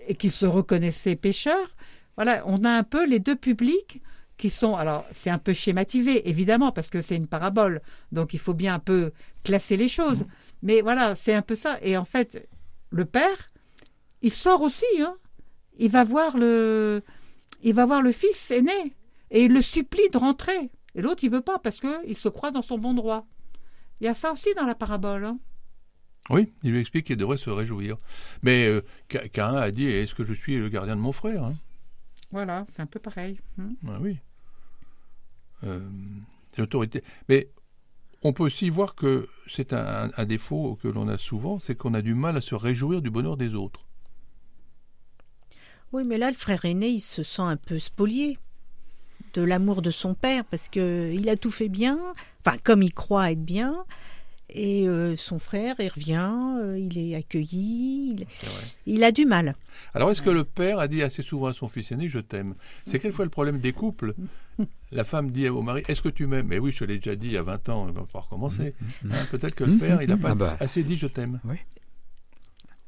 et 0.08 0.14
qui 0.14 0.30
se 0.30 0.44
reconnaissait 0.46 1.14
pécheur, 1.16 1.76
voilà, 2.16 2.42
on 2.46 2.64
a 2.64 2.70
un 2.70 2.82
peu 2.82 3.06
les 3.06 3.20
deux 3.20 3.36
publics 3.36 4.02
qui 4.36 4.50
sont, 4.50 4.74
alors 4.74 5.04
c'est 5.12 5.30
un 5.30 5.38
peu 5.38 5.52
schématisé 5.52 6.28
évidemment 6.28 6.72
parce 6.72 6.88
que 6.88 7.02
c'est 7.02 7.16
une 7.16 7.26
parabole, 7.28 7.80
donc 8.10 8.34
il 8.34 8.40
faut 8.40 8.54
bien 8.54 8.74
un 8.74 8.78
peu 8.80 9.12
classer 9.44 9.76
les 9.76 9.88
choses, 9.88 10.24
mais 10.62 10.80
voilà, 10.80 11.14
c'est 11.14 11.34
un 11.34 11.42
peu 11.42 11.54
ça. 11.54 11.78
Et 11.82 11.96
en 11.96 12.04
fait, 12.04 12.48
le 12.90 13.04
père, 13.04 13.50
il 14.22 14.32
sort 14.32 14.62
aussi, 14.62 14.84
hein. 15.00 15.14
il 15.78 15.90
va 15.90 16.04
voir 16.04 16.36
le, 16.36 17.02
il 17.62 17.74
va 17.74 17.86
voir 17.86 18.02
le 18.02 18.12
fils 18.12 18.50
aîné 18.50 18.94
et 19.30 19.44
il 19.44 19.52
le 19.52 19.62
supplie 19.62 20.08
de 20.10 20.18
rentrer. 20.18 20.70
Et 20.94 21.02
l'autre, 21.02 21.22
il 21.24 21.30
veut 21.30 21.40
pas 21.40 21.58
parce 21.58 21.78
que 21.80 22.06
il 22.06 22.16
se 22.16 22.28
croit 22.28 22.50
dans 22.50 22.62
son 22.62 22.78
bon 22.78 22.94
droit. 22.94 23.26
Il 24.00 24.04
y 24.04 24.08
a 24.08 24.14
ça 24.14 24.32
aussi 24.32 24.48
dans 24.56 24.66
la 24.66 24.74
parabole. 24.74 25.24
hein. 25.24 25.38
Oui, 26.30 26.52
il 26.62 26.72
lui 26.72 26.80
explique 26.80 27.06
qu'il 27.06 27.16
devrait 27.16 27.36
se 27.38 27.50
réjouir. 27.50 27.96
Mais 28.42 28.66
euh, 28.66 28.82
a 29.36 29.70
dit 29.70 29.86
Est-ce 29.86 30.14
que 30.14 30.24
je 30.24 30.34
suis 30.34 30.56
le 30.56 30.68
gardien 30.68 30.96
de 30.96 31.00
mon 31.00 31.12
frère 31.12 31.44
hein? 31.44 31.54
Voilà, 32.30 32.64
c'est 32.74 32.82
un 32.82 32.86
peu 32.86 33.00
pareil. 33.00 33.40
hein. 33.58 33.70
Ah 33.88 33.98
oui. 34.00 34.18
Euh, 35.64 35.80
l'autorité. 36.56 37.02
Mais 37.28 37.48
on 38.22 38.32
peut 38.32 38.44
aussi 38.44 38.70
voir 38.70 38.94
que 38.94 39.28
c'est 39.48 39.72
un, 39.72 40.10
un 40.16 40.24
défaut 40.24 40.78
que 40.82 40.88
l'on 40.88 41.08
a 41.08 41.18
souvent 41.18 41.58
c'est 41.58 41.74
qu'on 41.74 41.94
a 41.94 42.02
du 42.02 42.14
mal 42.14 42.36
à 42.36 42.40
se 42.40 42.54
réjouir 42.54 43.02
du 43.02 43.10
bonheur 43.10 43.36
des 43.36 43.54
autres. 43.54 43.86
Oui, 45.92 46.04
mais 46.04 46.18
là, 46.18 46.30
le 46.30 46.36
frère 46.36 46.64
aîné, 46.64 46.88
il 46.88 47.00
se 47.00 47.22
sent 47.22 47.42
un 47.42 47.56
peu 47.56 47.78
spolié 47.78 48.38
de 49.34 49.42
l'amour 49.42 49.82
de 49.82 49.90
son 49.90 50.14
père 50.14 50.44
parce 50.44 50.68
que 50.68 51.12
il 51.12 51.28
a 51.28 51.36
tout 51.36 51.50
fait 51.50 51.68
bien, 51.68 51.98
enfin 52.44 52.56
comme 52.62 52.82
il 52.82 52.94
croit 52.94 53.32
être 53.32 53.44
bien. 53.44 53.84
Et 54.52 54.88
euh, 54.88 55.16
son 55.16 55.38
frère, 55.38 55.76
il 55.78 55.88
revient, 55.88 56.32
euh, 56.60 56.76
il 56.76 56.98
est 56.98 57.14
accueilli, 57.14 58.26
il, 58.84 59.04
a 59.04 59.12
du 59.12 59.24
mal. 59.24 59.54
Alors, 59.94 60.10
est-ce 60.10 60.22
que 60.22 60.30
le 60.30 60.42
père 60.42 60.80
a 60.80 60.88
dit 60.88 61.04
assez 61.04 61.22
souvent 61.22 61.46
à 61.46 61.54
son 61.54 61.68
fils 61.68 61.92
aîné 61.92 62.08
Je 62.08 62.18
t'aime? 62.18 62.54
C'est 62.84 62.98
quelquefois 62.98 63.24
le 63.24 63.30
problème 63.30 63.60
des 63.60 63.72
couples? 63.72 64.14
La 64.90 65.04
femme 65.04 65.30
dit 65.30 65.48
au 65.48 65.62
mari 65.62 65.82
Est-ce 65.86 66.02
que 66.02 66.08
tu 66.08 66.26
m'aimes? 66.26 66.48
Mais 66.48 66.58
oui, 66.58 66.72
je 66.72 66.80
te 66.80 66.84
l'ai 66.84 66.96
déjà 66.96 67.14
dit 67.14 67.28
il 67.28 67.32
y 67.34 67.36
a 67.36 67.42
20 67.44 67.68
ans, 67.68 67.86
on 67.88 67.92
va 67.92 68.02
pas 68.12 68.20
recommencer. 68.20 68.74
Hein, 69.04 69.24
Peut-être 69.30 69.54
que 69.54 69.64
le 69.64 69.78
père, 69.78 70.02
il 70.02 70.08
n'a 70.08 70.16
pas 70.16 70.30
Ah 70.30 70.34
bah. 70.34 70.56
assez 70.58 70.82
dit 70.82 70.96
Je 70.96 71.06
t'aime. 71.06 71.38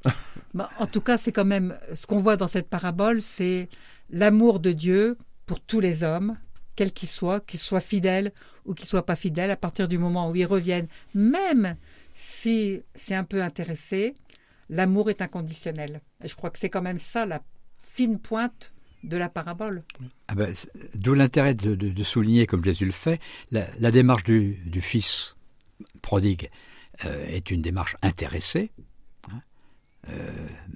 Bah, 0.54 0.68
en 0.78 0.86
tout 0.86 1.00
cas, 1.00 1.16
c'est 1.16 1.32
quand 1.32 1.46
même 1.46 1.78
ce 1.94 2.06
qu'on 2.06 2.18
voit 2.18 2.36
dans 2.36 2.46
cette 2.46 2.68
parabole, 2.68 3.22
c'est 3.22 3.70
l'amour 4.10 4.60
de 4.60 4.72
Dieu 4.72 5.16
pour 5.46 5.60
tous 5.60 5.80
les 5.80 6.02
hommes, 6.02 6.36
quels 6.76 6.92
qu'ils 6.92 7.08
soient, 7.08 7.40
qu'ils 7.40 7.58
soient 7.58 7.80
fidèles 7.80 8.32
ou 8.66 8.74
qu'ils 8.74 8.86
soient 8.86 9.06
pas 9.06 9.16
fidèles, 9.16 9.50
à 9.50 9.56
partir 9.56 9.88
du 9.88 9.96
moment 9.96 10.30
où 10.30 10.36
ils 10.36 10.44
reviennent, 10.44 10.88
même 11.14 11.76
si 12.14 12.82
c'est 12.94 13.14
un 13.14 13.24
peu 13.24 13.42
intéressé, 13.42 14.14
l'amour 14.68 15.10
est 15.10 15.22
inconditionnel. 15.22 16.00
Et 16.22 16.28
je 16.28 16.36
crois 16.36 16.50
que 16.50 16.58
c'est 16.58 16.70
quand 16.70 16.82
même 16.82 16.98
ça 16.98 17.26
la 17.26 17.42
fine 17.78 18.18
pointe 18.18 18.72
de 19.04 19.16
la 19.16 19.28
parabole. 19.28 19.82
Ah 20.28 20.34
ben, 20.34 20.54
D'où 20.94 21.14
l'intérêt 21.14 21.54
de, 21.54 22.02
souligner, 22.02 22.46
comme 22.46 22.64
Jésus 22.64 22.86
le 22.86 22.92
fait, 22.92 23.20
la, 23.50 23.90
démarche 23.90 24.24
du, 24.24 24.80
fils 24.80 25.36
prodigue 26.00 26.50
euh, 27.04 27.26
est 27.26 27.50
une 27.50 27.62
démarche 27.62 27.96
intéressée, 28.02 28.70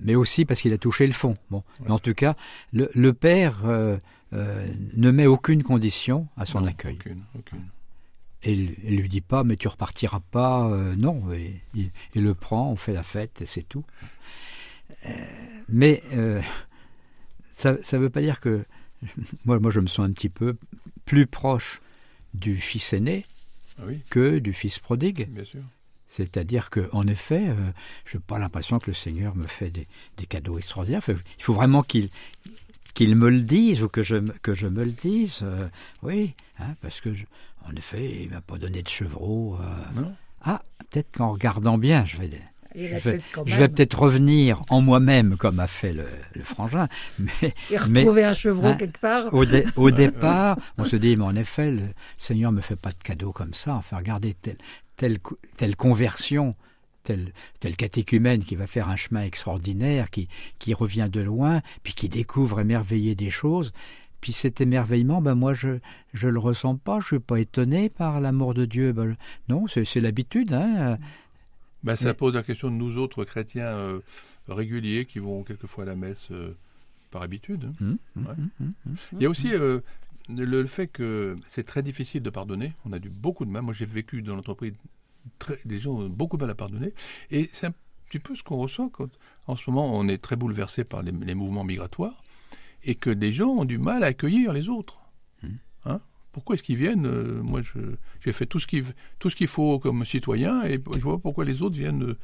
mais 0.03 0.15
aussi 0.15 0.45
parce 0.45 0.61
qu'il 0.61 0.73
a 0.73 0.79
touché 0.79 1.07
le 1.07 1.13
fond. 1.13 1.35
Bon. 1.51 1.63
Mais 1.85 1.91
en 1.91 1.99
tout 1.99 2.15
cas, 2.15 2.35
le, 2.73 2.91
le 2.95 3.13
père 3.13 3.65
euh, 3.67 3.97
euh, 4.33 4.67
ne 4.95 5.11
met 5.11 5.27
aucune 5.27 5.63
condition 5.63 6.29
à 6.37 6.47
son 6.47 6.61
Non, 6.61 6.69
accueil. 6.69 6.95
Aucune, 6.97 7.23
aucune. 7.39 7.65
Et 8.43 8.53
il 8.53 8.77
ne 8.97 9.01
lui 9.03 9.09
dit 9.09 9.21
pas, 9.23 9.43
mais 9.45 9.57
tu 9.57 9.67
repartiras 9.67 10.21
pas. 10.31 10.69
euh, 10.69 10.95
non, 10.97 11.33
Et 11.33 11.61
il, 11.75 11.91
il 12.15 12.23
le 12.23 12.35
prend, 12.35 12.71
on 12.71 12.77
fait 12.77 12.93
la 12.93 13.03
fête, 13.03 13.41
et 13.43 13.47
c'est 13.47 13.63
tout. 13.69 13.85
Euh, 15.07 15.11
mais 15.69 16.03
euh, 16.13 16.41
ça 17.51 17.73
ne 17.73 17.99
veut 17.99 18.11
pas 18.11 18.21
dire 18.23 18.41
que. 18.41 18.65
Moi, 19.45 19.59
moi, 19.61 19.71
je 19.71 19.81
me 19.81 19.87
sens 19.89 20.07
un 20.09 20.13
petit 20.13 20.31
peu 20.31 20.57
plus 21.05 21.27
proche 21.27 21.81
du 22.33 22.57
fils 22.57 22.93
aîné 22.95 23.25
Ah 23.79 23.83
oui, 23.87 24.01
que 24.09 24.39
du 24.39 24.53
fils 24.55 24.79
prodigue. 24.79 25.29
bien 25.31 25.45
sûr. 25.45 25.61
C'est-à-dire 26.09 26.71
que, 26.71 26.89
en 26.93 27.07
effet, 27.07 27.49
euh, 27.49 27.55
je 28.05 28.17
n'ai 28.17 28.23
pas 28.27 28.39
l'impression 28.39 28.79
que 28.79 28.87
le 28.89 28.95
Seigneur 28.95 29.35
me 29.37 29.47
fait 29.47 29.71
des, 29.71 29.87
des 30.17 30.27
cadeaux 30.27 30.57
extraordinaires. 30.59 30.99
Enfin, 30.99 31.15
il 31.39 31.43
faut 31.45 31.53
vraiment 31.55 31.83
qu'il 31.83 32.09
qu'il 32.95 33.15
me 33.17 33.29
le 33.29 33.43
dise 33.43 33.83
ou 33.83 33.89
que 33.89 34.03
je, 34.03 34.17
me- 34.17 34.33
que 34.43 34.55
je 34.55 34.67
me 34.67 34.83
le 34.85 34.93
dise. 34.93 35.41
euh, 35.43 35.69
oui, 36.03 36.35
hein, 36.59 36.75
parce 36.81 37.01
que, 37.01 37.13
je- 37.13 37.25
en 37.69 37.75
effet, 37.77 38.23
il 38.23 38.31
m'a 38.31 38.41
pas 38.41 38.57
donné 38.57 38.83
de 38.83 38.89
chevreau. 38.89 39.59
euh. 39.61 40.03
Ah, 40.43 40.63
peut-être 40.91 41.09
qu'en 41.13 41.33
regardant 41.33 41.77
bien, 41.77 42.05
je 42.07 42.17
vais, 42.17 42.31
je 42.75 42.99
peut-être 43.01 43.25
quand 43.33 43.43
je 43.45 43.51
même 43.51 43.59
vais 43.61 43.69
peut-être 43.69 43.99
revenir 43.99 44.63
en 44.71 44.81
moi-même 44.81 45.37
comme 45.37 45.61
a 45.61 45.67
fait 45.67 45.93
le, 45.93 46.07
le 46.35 46.43
frangin. 46.45 46.89
Mais 47.19 47.33
et 47.71 47.77
mais- 47.91 48.01
retrouver 48.01 48.25
un 48.25 48.33
chevreau 48.35 48.69
hein, 48.69 48.77
quelque 48.77 48.99
part. 49.01 49.35
au, 49.35 49.45
dé- 49.45 49.67
au 49.77 49.91
départ, 50.03 50.57
on 50.79 50.85
se 50.87 50.97
dit, 50.97 51.17
mais 51.17 51.25
en 51.25 51.35
effet, 51.37 51.71
le 51.73 51.89
Seigneur 52.17 52.53
me 52.53 52.61
fait 52.63 52.77
pas 52.77 52.91
de 52.93 53.03
cadeaux 53.03 53.33
comme 53.33 53.53
ça. 53.55 53.75
Enfin, 53.75 53.99
regardez 53.99 54.35
telle, 54.41 54.57
telle, 54.97 55.19
telle 55.57 55.77
conversion, 55.77 56.55
tel, 57.03 57.33
tel 57.61 57.77
catéchumène 57.77 58.43
qui 58.45 58.57
va 58.57 58.67
faire 58.67 58.89
un 58.89 58.97
chemin 58.97 59.23
extraordinaire, 59.23 60.11
qui, 60.11 60.29
qui 60.59 60.75
revient 60.75 61.09
de 61.11 61.21
loin, 61.21 61.63
puis 61.83 61.95
qui 61.95 62.09
découvre 62.09 62.61
émerveillé 62.61 63.15
des 63.15 63.31
choses. 63.31 63.73
Puis 64.21 64.33
cet 64.33 64.61
émerveillement, 64.61 65.21
ben 65.23 65.35
moi, 65.35 65.55
je 65.55 65.79
je 66.15 66.27
le 66.29 66.39
ressens 66.39 66.77
pas. 66.77 66.99
Je 67.01 67.07
suis 67.07 67.19
pas 67.21 67.39
étonné 67.39 67.89
par 67.91 68.21
l'amour 68.21 68.55
de 68.55 68.65
Dieu. 68.65 68.93
Ben, 68.93 69.17
non, 69.49 69.67
c'est 69.69 70.01
l'habitude. 70.01 70.53
Hein. 70.53 70.99
Ben, 71.85 71.95
ça 71.97 72.07
Mais- 72.07 72.15
pose 72.15 72.35
la 72.35 72.43
question 72.43 72.71
de 72.71 72.75
nous 72.77 72.97
autres 72.99 73.25
chrétiens 73.25 73.67
euh, 73.67 74.01
réguliers 74.49 75.05
qui 75.05 75.19
vont 75.21 75.43
quelquefois 75.45 75.85
à 75.85 75.87
la 75.87 75.97
messe 75.97 76.29
euh, 76.33 76.57
par 77.11 77.23
habitude. 77.23 77.71
hein. 77.81 77.97
Ouais. 78.17 78.23
hum, 78.27 78.51
hum, 78.61 78.73
hum. 78.87 78.97
Il 79.13 79.23
y 79.23 79.27
a 79.27 79.31
aussi 79.31 79.53
euh, 79.53 79.81
le, 80.29 80.45
le 80.45 80.67
fait 80.67 80.87
que 80.89 81.37
c'est 81.49 81.65
très 81.65 81.83
difficile 81.83 82.23
de 82.23 82.31
pardonner. 82.31 82.73
On 82.85 82.93
a 82.93 82.99
du 82.99 83.11
beaucoup 83.11 83.45
de 83.45 83.51
mal. 83.51 83.63
Moi, 83.63 83.75
j'ai 83.75 83.87
vécu 83.87 84.23
dans 84.23 84.37
l'entreprise, 84.37 84.75
les 85.65 85.81
gens 85.81 85.93
ont 85.93 86.09
beaucoup 86.09 86.37
de 86.37 86.43
mal 86.43 86.51
à 86.51 86.55
pardonner. 86.55 86.93
Et 87.31 87.51
c'est 87.53 87.67
un 87.67 87.75
petit 88.09 88.19
peu 88.19 88.35
ce 88.37 88.43
qu'on 88.43 88.57
ressent 88.57 88.89
quand, 88.89 89.09
en 89.47 89.57
ce 89.57 89.69
moment, 89.71 89.93
on 89.97 90.09
est 90.09 90.19
très 90.19 90.37
bouleversé 90.37 90.85
par 90.85 91.03
les, 91.03 91.13
les 91.13 91.35
mouvements 91.35 91.65
migratoires 91.65 92.23
et 92.85 92.95
que 92.95 93.11
des 93.11 93.33
gens 93.33 93.49
ont 93.49 93.65
du 93.65 93.79
mal 93.79 94.05
à 94.05 94.09
accueillir 94.09 94.53
les 94.53 94.69
autres. 94.69 94.99
Mhm. 95.43 95.59
Hein? 95.87 96.01
Pourquoi 96.33 96.55
est-ce 96.55 96.63
qu'ils 96.63 96.77
viennent 96.77 97.07
Euh, 97.07 97.43
Moi, 97.43 97.63
j'ai 98.21 98.33
fait 98.33 98.47
tout 98.47 98.61
ce 98.61 98.67
qu'il 98.67 99.49
faut 99.49 99.79
comme 99.79 100.05
citoyen 100.05 100.63
et 100.65 100.81
je 100.95 101.01
vois 101.01 101.17
pas 101.17 101.23
pourquoi 101.23 101.45
les 101.45 101.63
autres 101.63 101.77
viennent 101.77 102.03
euh, 102.05 102.19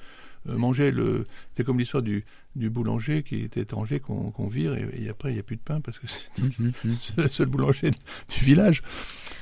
euh, 0.48 0.56
manger 0.56 0.90
le. 0.90 1.26
C'est 1.52 1.64
comme 1.64 1.78
l'histoire 1.78 2.02
du, 2.02 2.24
du 2.56 2.68
boulanger 2.70 3.22
qui 3.22 3.40
était 3.40 3.60
étranger 3.60 4.00
qu'on 4.00 4.30
qu'on 4.30 4.48
vire 4.48 4.74
et, 4.74 4.88
et 5.04 5.08
après 5.08 5.30
il 5.30 5.34
n'y 5.34 5.40
a 5.40 5.42
plus 5.42 5.56
de 5.56 5.62
pain 5.62 5.80
parce 5.80 5.98
que 5.98 6.06
c'est 6.08 6.22
Hum, 6.42 6.50
hum, 6.60 6.72
hum. 6.84 6.96
le 7.16 7.28
seul 7.28 7.46
boulanger 7.46 7.90
du 7.90 8.44
village. 8.44 8.82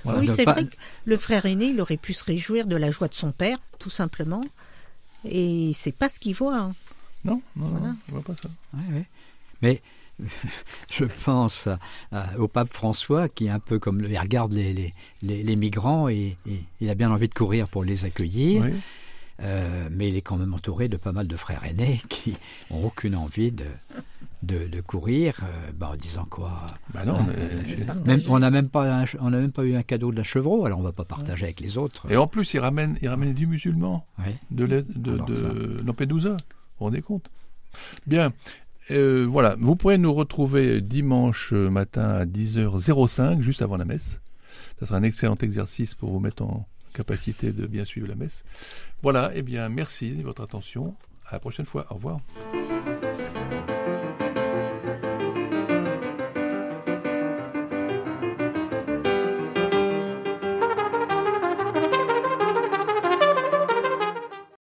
Voilà. 0.05 0.21
oui, 0.21 0.29
c'est 0.29 0.45
pas- 0.45 0.53
vrai 0.55 0.67
que 0.67 0.77
le 1.05 1.17
frère 1.17 1.47
aîné, 1.47 1.67
il 1.67 1.81
aurait 1.81 1.97
pu 1.97 2.13
se 2.13 2.25
réjouir 2.25 2.67
de 2.67 2.77
la 2.77 2.91
joie 2.91 3.09
de 3.09 3.15
son 3.15 3.33
père, 3.33 3.59
tout 3.79 3.91
simplement. 3.91 4.43
Et 5.25 5.73
c'est 5.75 5.93
pas 5.93 6.09
ce 6.09 6.19
qu'il 6.21 6.35
voit. 6.35 6.57
hein. 6.59 6.75
Non, 7.25 7.43
non, 7.57 7.69
Voilà. 7.69 7.87
non, 7.89 7.97
on 8.09 8.13
voit 8.13 8.23
pas 8.23 8.35
ça. 8.37 8.49
Ouais, 8.73 8.95
ouais. 8.95 9.07
Mais 9.61 9.83
je 10.91 11.05
pense 11.25 11.67
à- 11.67 11.79
à- 12.13 12.39
au 12.39 12.49
pape 12.49 12.73
François 12.73 13.29
qui 13.29 13.47
est 13.47 13.51
un 13.51 13.59
peu 13.59 13.79
comme 13.79 14.01
il 14.05 14.19
regarde 14.19 14.53
les, 14.53 14.73
les, 14.73 14.95
les, 15.23 15.43
les 15.43 15.57
migrants 15.57 16.09
et, 16.09 16.37
et 16.47 16.61
il 16.81 16.89
a 16.91 16.95
bien 16.95 17.11
envie 17.11 17.29
de 17.29 17.35
courir 17.35 17.69
pour 17.69 17.85
les 17.85 18.05
accueillir, 18.05 18.63
Oui. 18.63 18.73
Euh, 19.43 19.89
mais 19.91 20.09
il 20.09 20.17
est 20.17 20.21
quand 20.23 20.37
même 20.37 20.53
entouré 20.53 20.89
de 20.89 20.97
pas 20.99 21.13
mal 21.13 21.27
de 21.27 21.37
frères 21.37 21.65
aînés 21.65 22.01
qui 22.11 22.37
ont 22.71 22.85
aucune 22.85 23.15
envie 23.17 23.51
de, 23.51 23.65
de, 24.43 24.67
de 24.69 24.81
courir, 24.83 25.41
euh, 25.43 25.71
bah, 25.75 25.91
en 25.93 25.97
disant 25.97 26.27
quoi. 26.29 26.67
Bah 26.93 27.05
non, 27.07 27.23
mais- 27.27 27.35
euh, 27.39 27.95
même, 28.05 28.21
on 28.29 28.39
n'a 28.39 28.51
même 28.51 28.69
pas 28.69 29.03
un- 29.03 29.05
on 29.21 29.31
n'a 29.31 29.39
même 29.39 29.53
pas 29.53 29.65
eu 29.65 29.75
un 29.77 29.83
cadeau 29.83 30.13
d'un 30.13 30.23
chevreau, 30.25 30.67
alors 30.67 30.79
on 30.79 30.83
va 30.83 30.93
pas 30.93 31.05
partager 31.07 31.45
avec 31.45 31.61
les 31.61 31.79
autres. 31.79 32.11
Et 32.11 32.17
en 32.19 32.27
plus, 32.27 32.53
il 32.53 32.59
ramène, 32.59 32.99
il 33.01 33.09
ramène 33.09 33.33
du 33.33 33.47
musulman 33.47 34.05
Ouais. 34.19 34.37
de, 34.51 34.67
de, 34.67 34.85
de. 34.95 35.77
Lampedusa. 35.87 36.31
Vous 36.33 36.37
vous 36.81 36.85
rendez 36.87 37.01
compte? 37.03 37.31
Bien. 38.07 38.33
Euh, 38.91 39.25
voilà, 39.31 39.57
vous 39.61 39.77
pourrez 39.77 39.99
nous 39.99 40.13
retrouver 40.13 40.81
dimanche 40.81 41.53
matin 41.53 42.03
à 42.09 42.25
10h05, 42.27 43.41
juste 43.41 43.63
avant 43.63 43.77
la 43.77 43.85
messe. 43.85 44.21
Ça 44.81 44.87
sera 44.87 44.99
un 44.99 45.03
excellent 45.03 45.37
exercice 45.41 45.95
pour 45.95 46.11
vous 46.11 46.21
mettre 46.21 46.43
en 46.43 46.67
capacité 46.93 47.53
de 47.53 47.67
bien 47.67 47.85
suivre 47.85 48.09
la 48.09 48.15
messe. 48.15 48.45
Voilà, 49.03 49.31
eh 49.35 49.43
bien, 49.43 49.69
merci 49.69 50.13
de 50.13 50.23
votre 50.23 50.43
attention. 50.43 50.95
À 51.27 51.35
la 51.35 51.41
prochaine 51.41 51.67
fois. 51.67 51.87
Au 51.91 51.95
revoir. 51.95 52.21